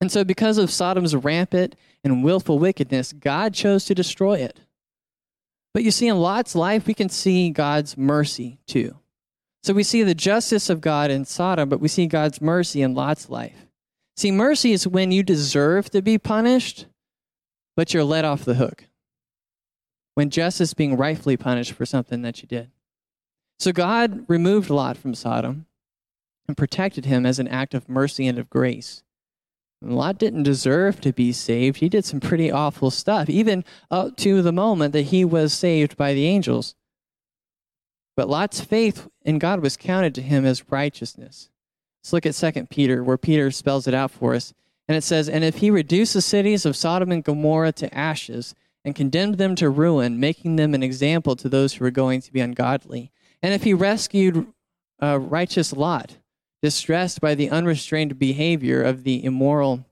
And 0.00 0.12
so, 0.12 0.22
because 0.22 0.56
of 0.56 0.70
Sodom's 0.70 1.16
rampant 1.16 1.74
and 2.04 2.22
willful 2.22 2.60
wickedness, 2.60 3.12
God 3.12 3.54
chose 3.54 3.86
to 3.86 3.94
destroy 3.94 4.34
it. 4.34 4.60
But 5.74 5.82
you 5.82 5.90
see, 5.90 6.06
in 6.06 6.18
Lot's 6.18 6.54
life, 6.54 6.86
we 6.86 6.94
can 6.94 7.08
see 7.08 7.50
God's 7.50 7.96
mercy 7.96 8.60
too. 8.68 8.98
So 9.62 9.72
we 9.72 9.84
see 9.84 10.02
the 10.02 10.14
justice 10.14 10.68
of 10.68 10.80
God 10.80 11.10
in 11.10 11.24
Sodom, 11.24 11.68
but 11.68 11.80
we 11.80 11.88
see 11.88 12.06
God's 12.06 12.40
mercy 12.40 12.82
in 12.82 12.94
Lot's 12.94 13.30
life. 13.30 13.66
See, 14.16 14.30
mercy 14.30 14.72
is 14.72 14.88
when 14.88 15.12
you 15.12 15.22
deserve 15.22 15.90
to 15.90 16.02
be 16.02 16.18
punished, 16.18 16.86
but 17.76 17.94
you're 17.94 18.04
let 18.04 18.24
off 18.24 18.44
the 18.44 18.54
hook. 18.54 18.84
When 20.14 20.30
justice 20.30 20.74
being 20.74 20.96
rightfully 20.96 21.36
punished 21.36 21.72
for 21.72 21.86
something 21.86 22.22
that 22.22 22.42
you 22.42 22.48
did. 22.48 22.70
So 23.58 23.72
God 23.72 24.24
removed 24.28 24.68
Lot 24.68 24.96
from 24.96 25.14
Sodom 25.14 25.66
and 26.48 26.56
protected 26.56 27.04
him 27.04 27.24
as 27.24 27.38
an 27.38 27.48
act 27.48 27.72
of 27.72 27.88
mercy 27.88 28.26
and 28.26 28.38
of 28.38 28.50
grace. 28.50 29.04
Lot 29.80 30.18
didn't 30.18 30.42
deserve 30.42 31.00
to 31.00 31.12
be 31.12 31.32
saved. 31.32 31.78
He 31.78 31.88
did 31.88 32.04
some 32.04 32.20
pretty 32.20 32.50
awful 32.50 32.90
stuff, 32.90 33.28
even 33.28 33.64
up 33.90 34.16
to 34.18 34.42
the 34.42 34.52
moment 34.52 34.92
that 34.92 35.02
he 35.02 35.24
was 35.24 35.52
saved 35.52 35.96
by 35.96 36.14
the 36.14 36.26
angels. 36.26 36.74
But 38.22 38.28
Lot's 38.28 38.60
faith 38.60 39.08
in 39.24 39.40
God 39.40 39.58
was 39.58 39.76
counted 39.76 40.14
to 40.14 40.22
him 40.22 40.46
as 40.46 40.70
righteousness. 40.70 41.50
Let's 41.98 42.12
look 42.12 42.24
at 42.24 42.54
2 42.54 42.66
Peter, 42.66 43.02
where 43.02 43.18
Peter 43.18 43.50
spells 43.50 43.88
it 43.88 43.94
out 43.94 44.12
for 44.12 44.36
us. 44.36 44.54
And 44.86 44.96
it 44.96 45.02
says, 45.02 45.28
And 45.28 45.42
if 45.42 45.56
he 45.56 45.72
reduced 45.72 46.14
the 46.14 46.22
cities 46.22 46.64
of 46.64 46.76
Sodom 46.76 47.10
and 47.10 47.24
Gomorrah 47.24 47.72
to 47.72 47.92
ashes, 47.92 48.54
and 48.84 48.94
condemned 48.94 49.38
them 49.38 49.56
to 49.56 49.68
ruin, 49.68 50.20
making 50.20 50.54
them 50.54 50.72
an 50.72 50.84
example 50.84 51.34
to 51.34 51.48
those 51.48 51.74
who 51.74 51.84
were 51.84 51.90
going 51.90 52.20
to 52.20 52.32
be 52.32 52.38
ungodly, 52.38 53.10
and 53.42 53.52
if 53.54 53.64
he 53.64 53.74
rescued 53.74 54.46
a 55.00 55.18
righteous 55.18 55.72
Lot, 55.72 56.18
distressed 56.62 57.20
by 57.20 57.34
the 57.34 57.50
unrestrained 57.50 58.20
behavior 58.20 58.84
of 58.84 59.02
the 59.02 59.24
immoral, 59.24 59.84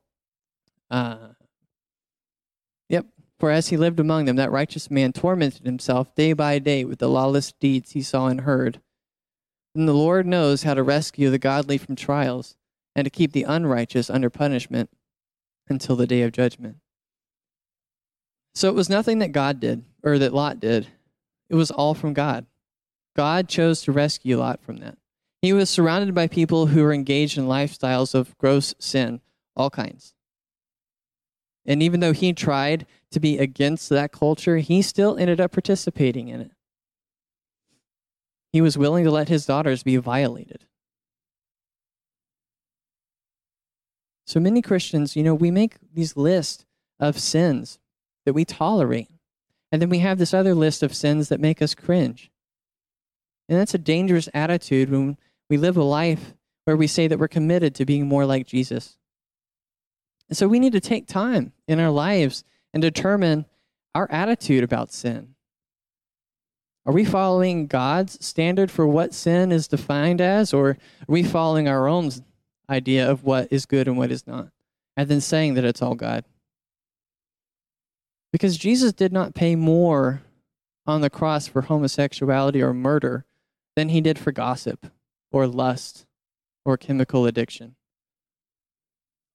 uh, 0.89 1.30
for 3.41 3.51
as 3.51 3.69
he 3.69 3.77
lived 3.79 3.99
among 3.99 4.27
them, 4.27 4.37
that 4.37 4.53
righteous 4.53 4.91
man 4.91 5.15
tormented 5.15 5.65
himself 5.65 6.15
day 6.15 6.35
by 6.35 6.59
day 6.59 6.85
with 6.85 6.99
the 6.99 7.09
lawless 7.09 7.53
deeds 7.53 7.93
he 7.93 8.03
saw 8.03 8.27
and 8.27 8.43
heard. 8.43 8.81
And 9.75 9.89
the 9.89 9.95
Lord 9.95 10.27
knows 10.27 10.63
how 10.63 10.75
to 10.75 10.83
rescue 10.83 11.31
the 11.31 11.39
godly 11.39 11.79
from 11.79 11.97
trials 11.97 12.57
and 12.95 13.07
to 13.07 13.11
keep 13.11 13.33
the 13.33 13.45
unrighteous 13.45 14.11
under 14.11 14.29
punishment 14.29 14.91
until 15.69 15.97
the 15.97 16.07
day 16.07 16.21
of 16.21 16.33
judgment. 16.33 16.77
So 18.55 18.69
it 18.69 18.75
was 18.75 18.91
nothing 18.91 19.21
that 19.21 19.33
God 19.33 19.59
did 19.59 19.85
or 20.03 20.19
that 20.19 20.35
Lot 20.35 20.61
did. 20.61 20.89
It 21.49 21.55
was 21.55 21.71
all 21.71 21.95
from 21.95 22.13
God. 22.13 22.45
God 23.17 23.49
chose 23.49 23.81
to 23.83 23.93
rescue 23.93 24.39
Lot 24.39 24.61
from 24.61 24.79
that. 24.79 24.99
He 25.41 25.55
was 25.55 25.71
surrounded 25.71 26.15
by 26.15 26.27
people 26.27 26.67
who 26.67 26.83
were 26.83 26.93
engaged 26.93 27.39
in 27.39 27.47
lifestyles 27.47 28.15
of 28.15 28.37
gross 28.37 28.75
sin, 28.79 29.23
all 29.57 29.71
kinds. 29.71 30.15
And 31.71 31.85
even 31.85 32.01
though 32.01 32.13
he 32.13 32.33
tried 32.33 32.85
to 33.13 33.21
be 33.21 33.39
against 33.39 33.91
that 33.91 34.11
culture, 34.11 34.57
he 34.57 34.83
still 34.83 35.17
ended 35.17 35.41
up 35.41 35.53
participating 35.53 36.27
in 36.27 36.41
it. 36.41 36.51
He 38.53 38.61
was 38.61 38.77
willing 38.77 39.05
to 39.05 39.11
let 39.13 39.29
his 39.29 39.47
daughters 39.47 39.85
be 39.85 39.97
violated. 39.97 40.65
So 44.27 44.41
many 44.41 44.63
Christians, 44.63 45.15
you 45.15 45.23
know, 45.23 45.33
we 45.33 45.53
make 45.53 45.77
these 45.95 46.17
lists 46.17 46.67
of 46.99 47.17
sins 47.17 47.79
that 48.27 48.33
we 48.33 48.45
tolerate. 48.45 49.13
And 49.71 49.81
then 49.81 49.91
we 49.91 50.01
have 50.01 50.19
this 50.19 50.35
other 50.35 50.57
list 50.57 50.83
of 50.83 50.93
sins 50.93 51.29
that 51.29 51.39
make 51.39 51.63
us 51.63 51.77
cringe. 51.77 52.33
And 53.49 53.57
that's 53.57 53.75
a 53.75 53.79
dangerous 53.79 54.29
attitude 54.35 54.91
when 54.91 55.17
we 55.49 55.57
live 55.57 55.77
a 55.77 55.85
life 55.85 56.35
where 56.65 56.77
we 56.77 56.89
say 56.89 57.07
that 57.07 57.21
we're 57.21 57.29
committed 57.29 57.77
to 57.77 57.87
being 57.87 58.09
more 58.09 58.27
like 58.27 58.49
Jesus. 58.49 58.97
And 60.31 60.37
so 60.37 60.47
we 60.47 60.61
need 60.61 60.73
to 60.73 60.81
take 60.81 61.09
time 61.09 61.53
in 61.67 61.81
our 61.81 61.91
lives 61.91 62.45
and 62.73 62.81
determine 62.81 63.47
our 63.97 64.09
attitude 64.11 64.63
about 64.63 64.93
sin. 64.93 65.35
Are 66.87 66.93
we 66.93 67.05
following 67.05 67.67
God's 67.67 68.25
standard 68.25 68.71
for 68.71 68.87
what 68.87 69.13
sin 69.13 69.53
is 69.53 69.69
defined 69.69 70.21
as, 70.21 70.55
or 70.55 70.71
are 70.71 70.79
we 71.09 71.25
following 71.25 71.69
our 71.69 71.89
own 71.89 72.11
idea 72.71 73.11
of 73.11 73.25
what 73.25 73.49
is 73.51 73.67
good 73.67 73.89
and 73.89 73.99
what 73.99 74.13
is 74.13 74.27
not, 74.27 74.51
and 74.97 75.09
then 75.09 75.21
saying 75.21 75.55
that 75.55 75.65
it's 75.65 75.83
all 75.83 75.97
God? 75.97 76.25
Because 78.33 78.57
Jesus 78.57 78.93
did 78.93 79.13
not 79.13 79.35
pay 79.35 79.57
more 79.57 80.23
on 80.87 81.01
the 81.01 81.11
cross 81.11 81.49
for 81.49 81.63
homosexuality 81.63 82.63
or 82.63 82.73
murder 82.73 83.25
than 83.75 83.89
he 83.89 84.01
did 84.01 84.19
for 84.19 84.31
gossip 84.31 84.87
or 85.33 85.49
lust 85.49 86.07
or 86.65 86.77
chemical 86.77 87.27
addiction. 87.27 87.75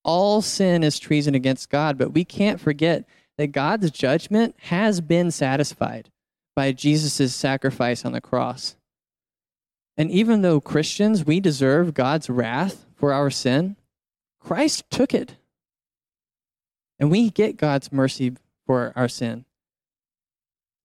All 0.05 0.43
sin 0.43 0.83
is 0.83 0.99
treason 0.99 1.33
against 1.33 1.71
God, 1.71 1.97
but 1.97 2.13
we 2.13 2.23
can't 2.23 2.61
forget 2.61 3.05
that 3.39 3.47
God's 3.47 3.89
judgment 3.89 4.55
has 4.65 5.01
been 5.01 5.31
satisfied 5.31 6.11
by 6.55 6.71
Jesus' 6.71 7.33
sacrifice 7.33 8.05
on 8.05 8.11
the 8.11 8.21
cross. 8.21 8.75
And 9.97 10.11
even 10.11 10.43
though 10.43 10.61
Christians, 10.61 11.25
we 11.25 11.39
deserve 11.39 11.95
God's 11.95 12.29
wrath 12.29 12.85
for 12.95 13.13
our 13.13 13.31
sin, 13.31 13.77
Christ 14.39 14.83
took 14.91 15.13
it. 15.13 15.37
And 16.99 17.09
we 17.09 17.31
get 17.31 17.57
God's 17.57 17.91
mercy 17.91 18.33
for 18.67 18.93
our 18.95 19.07
sin. 19.07 19.45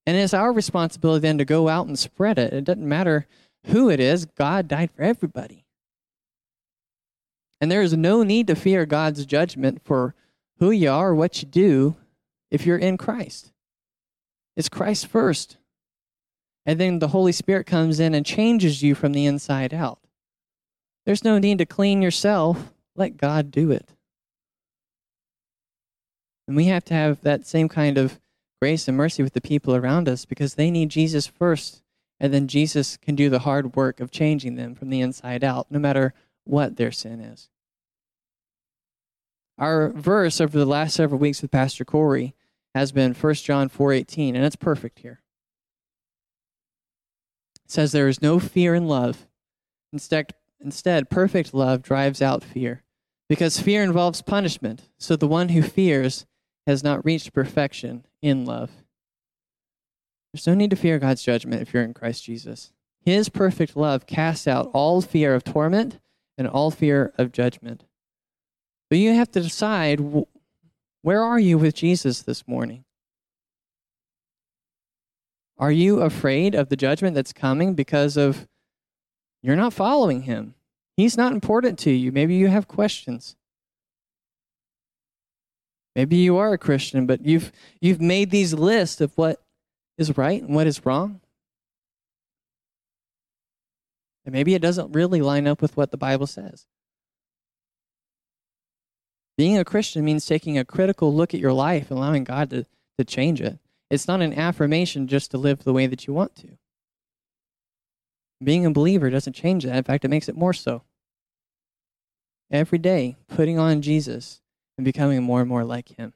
And 0.07 0.17
it's 0.17 0.35
our 0.35 0.51
responsibility 0.51 1.21
then 1.21 1.39
to 1.39 1.45
go 1.45 1.69
out 1.69 1.87
and 1.87 1.99
spread 1.99 2.39
it. 2.39 2.55
It 2.55 2.65
doesn't 2.65 2.89
matter 2.89 3.27
who 3.67 3.91
it 3.91 4.01
is, 4.01 4.25
God 4.25 4.67
died 4.67 4.91
for 4.91 5.03
everybody. 5.03 5.60
And 7.61 7.71
there 7.71 7.83
is 7.83 7.97
no 7.97 8.23
need 8.23 8.47
to 8.47 8.55
fear 8.55 8.87
God's 8.87 9.27
judgment 9.27 9.83
for 9.85 10.15
who 10.59 10.71
you 10.71 10.91
are 10.91 11.11
or 11.11 11.15
what 11.15 11.43
you 11.43 11.49
do 11.49 11.97
if 12.51 12.65
you're 12.65 12.79
in 12.79 12.97
Christ. 12.97 13.53
It's 14.57 14.69
Christ 14.69 15.07
first. 15.07 15.57
And 16.67 16.79
then 16.79 16.99
the 16.99 17.09
Holy 17.09 17.33
Spirit 17.33 17.67
comes 17.67 18.01
in 18.01 18.15
and 18.15 18.25
changes 18.25 18.83
you 18.83 18.95
from 18.95 19.13
the 19.13 19.27
inside 19.27 19.73
out. 19.73 19.99
There's 21.07 21.25
no 21.25 21.39
need 21.39 21.59
to 21.59 21.67
clean 21.67 22.03
yourself. 22.03 22.73
Let 22.95 23.17
God 23.17 23.51
do 23.51 23.71
it. 23.71 23.91
And 26.47 26.57
we 26.57 26.67
have 26.67 26.85
to 26.87 26.95
have 26.95 27.21
that 27.23 27.47
same 27.47 27.69
kind 27.69 27.97
of 27.97 28.21
grace 28.61 28.89
and 28.89 28.97
mercy 28.97 29.23
with 29.23 29.33
the 29.33 29.41
people 29.41 29.75
around 29.75 30.09
us 30.09 30.25
because 30.25 30.55
they 30.55 30.71
need 30.71 30.91
Jesus 30.91 31.27
first. 31.27 31.83
And 32.19 32.35
then 32.35 32.49
Jesus 32.49 32.97
can 32.99 33.15
do 33.15 33.31
the 33.31 33.41
hard 33.41 33.75
work 33.75 34.01
of 34.01 34.11
changing 34.11 34.57
them 34.57 34.75
from 34.75 34.91
the 34.91 35.01
inside 35.01 35.43
out, 35.43 35.71
no 35.71 35.79
matter 35.79 36.13
what 36.45 36.77
their 36.77 36.93
sin 36.93 37.21
is. 37.21 37.49
Our 39.59 39.91
verse 39.91 40.41
over 40.41 40.59
the 40.59 40.65
last 40.65 40.95
several 40.95 41.21
weeks 41.21 41.43
with 41.43 41.51
Pastor 41.51 41.85
Corey 41.85 42.35
has 42.75 42.93
been 42.93 43.15
1 43.15 43.45
John 43.45 43.69
4:18, 43.69 44.35
and 44.35 44.45
it's 44.45 44.57
perfect 44.57 45.01
here. 45.01 45.21
It 47.65 47.71
says 47.71 47.93
there 47.93 48.09
is 48.09 48.23
no 48.23 48.39
fear 48.39 48.75
in 48.75 48.89
love. 48.89 49.27
Instead, 49.93 50.35
instead 50.61 51.11
perfect 51.11 51.53
love 51.53 51.83
drives 51.83 52.23
out 52.23 52.43
fear, 52.43 52.83
because 53.29 53.61
fear 53.61 53.83
involves 53.83 54.23
punishment. 54.23 54.89
So 54.99 55.15
the 55.15 55.29
one 55.29 55.51
who 55.51 55.63
fears 55.63 56.27
has 56.67 56.83
not 56.83 57.05
reached 57.05 57.33
perfection 57.33 58.07
in 58.23 58.45
love. 58.45 58.71
There's 60.33 60.47
no 60.47 60.55
need 60.55 60.71
to 60.71 60.77
fear 60.77 60.99
God's 60.99 61.23
judgment 61.23 61.61
if 61.61 61.75
you're 61.75 61.83
in 61.83 61.95
Christ 61.95 62.25
Jesus. 62.25 62.73
His 63.01 63.29
perfect 63.29 63.77
love 63.77 64.07
casts 64.07 64.47
out 64.47 64.71
all 64.73 65.01
fear 65.01 65.35
of 65.35 65.43
torment 65.43 65.99
and 66.41 66.49
all 66.49 66.71
fear 66.71 67.13
of 67.19 67.33
judgment. 67.33 67.85
But 68.89 68.99
you 68.99 69.13
have 69.13 69.31
to 69.33 69.43
decide 69.43 70.01
where 71.03 71.23
are 71.23 71.39
you 71.39 71.59
with 71.59 71.75
Jesus 71.75 72.23
this 72.23 72.49
morning? 72.49 72.85
Are 75.59 75.71
you 75.71 76.01
afraid 76.01 76.55
of 76.55 76.71
the 76.71 76.77
judgment 76.77 77.15
that's 77.15 77.35
coming 77.35 77.75
because 77.75 78.17
of 78.17 78.49
you're 79.43 79.55
not 79.55 79.75
following 79.75 80.23
him? 80.23 80.55
He's 80.97 81.19
not 81.19 81.35
important 81.35 81.79
to 81.81 81.91
you. 81.91 82.11
Maybe 82.11 82.37
you 82.37 82.49
have 82.49 82.67
questions. 82.67 83.37
Maybe 85.95 86.17
you 86.17 86.39
are 86.39 86.55
a 86.55 86.59
Christian, 86.59 87.05
but 87.05 87.27
you've 87.27 87.53
you've 87.83 88.01
made 88.01 88.31
these 88.31 88.55
lists 88.55 89.03
of 89.03 89.13
what 89.19 89.43
is 89.99 90.17
right 90.17 90.43
and 90.43 90.55
what 90.55 90.67
is 90.67 90.87
wrong. 90.87 91.21
And 94.31 94.37
maybe 94.37 94.55
it 94.55 94.63
doesn't 94.63 94.93
really 94.93 95.23
line 95.23 95.49
up 95.49 95.61
with 95.61 95.77
what 95.77 95.91
the 95.91 95.97
Bible 95.97 96.29
says. 96.29 96.67
Being 99.37 99.59
a 99.59 99.65
Christian 99.65 100.05
means 100.05 100.25
taking 100.25 100.57
a 100.57 100.65
critical 100.65 101.13
look 101.13 101.35
at 101.35 101.41
your 101.41 101.53
life 101.53 101.91
allowing 101.91 102.23
God 102.23 102.51
to, 102.51 102.65
to 102.97 103.05
change 103.05 103.41
it. 103.41 103.59
It's 103.91 104.07
not 104.07 104.23
an 104.23 104.33
affirmation 104.33 105.09
just 105.09 105.33
to 105.33 105.39
live 105.39 105.65
the 105.65 105.73
way 105.73 105.89
that 105.89 106.07
you 106.07 106.15
want 106.15 106.37
to. 106.37 106.59
Being 108.41 108.65
a 108.65 108.71
believer 108.71 109.11
doesn't 109.11 109.33
change 109.33 109.65
that. 109.65 109.75
In 109.75 109.83
fact, 109.83 110.05
it 110.05 110.11
makes 110.11 110.29
it 110.29 110.37
more 110.37 110.53
so. 110.53 110.85
Every 112.53 112.79
day, 112.79 113.17
putting 113.27 113.59
on 113.59 113.83
Jesus 113.83 114.43
and 114.79 114.85
becoming 114.85 115.25
more 115.25 115.41
and 115.41 115.49
more 115.49 115.65
like 115.65 115.89
Him. 115.89 116.13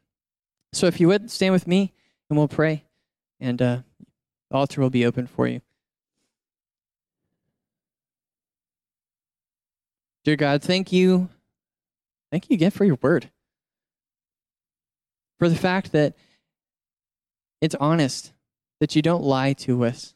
So 0.72 0.86
if 0.86 1.00
you 1.00 1.08
would, 1.08 1.32
stand 1.32 1.52
with 1.52 1.66
me 1.66 1.92
and 2.30 2.38
we'll 2.38 2.46
pray, 2.46 2.84
and 3.40 3.60
uh, 3.60 3.78
the 4.52 4.56
altar 4.56 4.80
will 4.80 4.90
be 4.90 5.04
open 5.04 5.26
for 5.26 5.48
you. 5.48 5.62
Dear 10.24 10.36
God, 10.36 10.62
thank 10.62 10.90
you. 10.90 11.28
Thank 12.30 12.48
you 12.48 12.54
again 12.54 12.70
for 12.70 12.84
your 12.84 12.98
word. 13.00 13.30
For 15.38 15.48
the 15.48 15.56
fact 15.56 15.92
that 15.92 16.16
it's 17.60 17.74
honest, 17.76 18.32
that 18.80 18.96
you 18.96 19.02
don't 19.02 19.22
lie 19.22 19.52
to 19.52 19.84
us, 19.84 20.14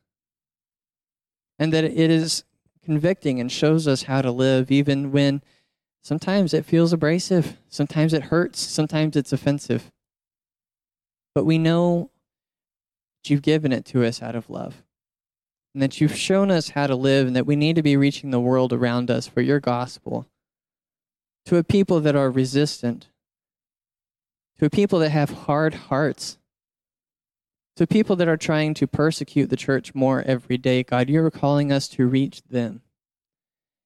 and 1.59 1.73
that 1.73 1.85
it 1.85 2.11
is 2.11 2.45
convicting 2.85 3.39
and 3.39 3.53
shows 3.53 3.87
us 3.87 4.05
how 4.05 4.23
to 4.23 4.31
live, 4.31 4.71
even 4.71 5.13
when 5.13 5.43
sometimes 6.03 6.55
it 6.55 6.65
feels 6.65 6.93
abrasive, 6.93 7.59
sometimes 7.69 8.15
it 8.15 8.25
hurts, 8.25 8.61
sometimes 8.61 9.15
it's 9.17 9.33
offensive. 9.33 9.91
But 11.35 11.45
we 11.45 11.59
know 11.59 12.11
you've 13.27 13.43
given 13.43 13.73
it 13.73 13.85
to 13.87 14.05
us 14.05 14.23
out 14.23 14.35
of 14.35 14.49
love, 14.49 14.83
and 15.79 15.83
that 15.83 16.01
you've 16.01 16.17
shown 16.17 16.51
us 16.51 16.71
how 16.71 16.89
to 16.89 16.97
live, 16.97 17.29
and 17.29 17.37
that 17.37 17.47
we 17.47 17.55
need 17.55 17.77
to 17.77 17.83
be 17.83 17.97
reaching 17.97 18.33
the 18.33 18.41
world 18.41 18.73
around 18.73 19.11
us 19.11 19.29
for 19.29 19.41
your 19.41 19.61
gospel 19.61 20.27
to 21.47 21.57
a 21.57 21.63
people 21.63 22.01
that 22.01 22.17
are 22.17 22.31
resistant, 22.31 23.07
to 24.59 24.67
a 24.67 24.71
people 24.71 24.99
that 24.99 25.11
have 25.11 25.31
hard 25.31 25.75
hearts 25.75 26.39
to 27.79 27.87
people 27.87 28.17
that 28.17 28.27
are 28.27 28.37
trying 28.37 28.75
to 28.75 28.89
persecute 28.89 29.51
the 29.51 29.57
church 29.57 29.95
more 29.95 30.21
every 30.23 30.59
day, 30.59 30.83
God, 30.83 31.09
you're 31.09 31.31
calling 31.31 31.71
us 31.71 31.87
to 31.91 32.09
reach 32.09 32.43
them. 32.51 32.83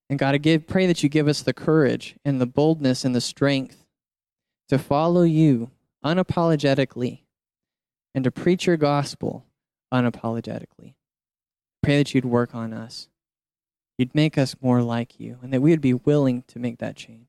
And 0.08 0.18
God, 0.18 0.34
I 0.34 0.38
give, 0.38 0.66
pray 0.66 0.86
that 0.86 1.02
you 1.02 1.10
give 1.10 1.28
us 1.28 1.42
the 1.42 1.52
courage 1.52 2.16
and 2.24 2.40
the 2.40 2.46
boldness 2.46 3.04
and 3.04 3.14
the 3.14 3.20
strength 3.20 3.84
to 4.70 4.78
follow 4.78 5.24
you 5.24 5.72
unapologetically 6.02 7.20
and 8.14 8.24
to 8.24 8.30
preach 8.30 8.66
your 8.66 8.78
gospel 8.78 9.44
unapologetically. 9.92 10.94
Pray 11.82 11.98
that 11.98 12.14
you'd 12.14 12.24
work 12.24 12.54
on 12.54 12.72
us. 12.72 13.08
You'd 13.98 14.14
make 14.14 14.38
us 14.38 14.56
more 14.60 14.82
like 14.82 15.20
you, 15.20 15.38
and 15.42 15.52
that 15.52 15.60
we 15.60 15.70
would 15.70 15.80
be 15.80 15.94
willing 15.94 16.42
to 16.48 16.58
make 16.58 16.78
that 16.78 16.96
change. 16.96 17.26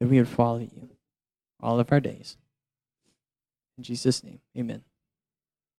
That 0.00 0.08
we 0.08 0.18
would 0.18 0.28
follow 0.28 0.58
you 0.58 0.90
all 1.60 1.78
of 1.78 1.92
our 1.92 2.00
days. 2.00 2.36
In 3.76 3.84
Jesus' 3.84 4.24
name, 4.24 4.40
amen. 4.56 4.82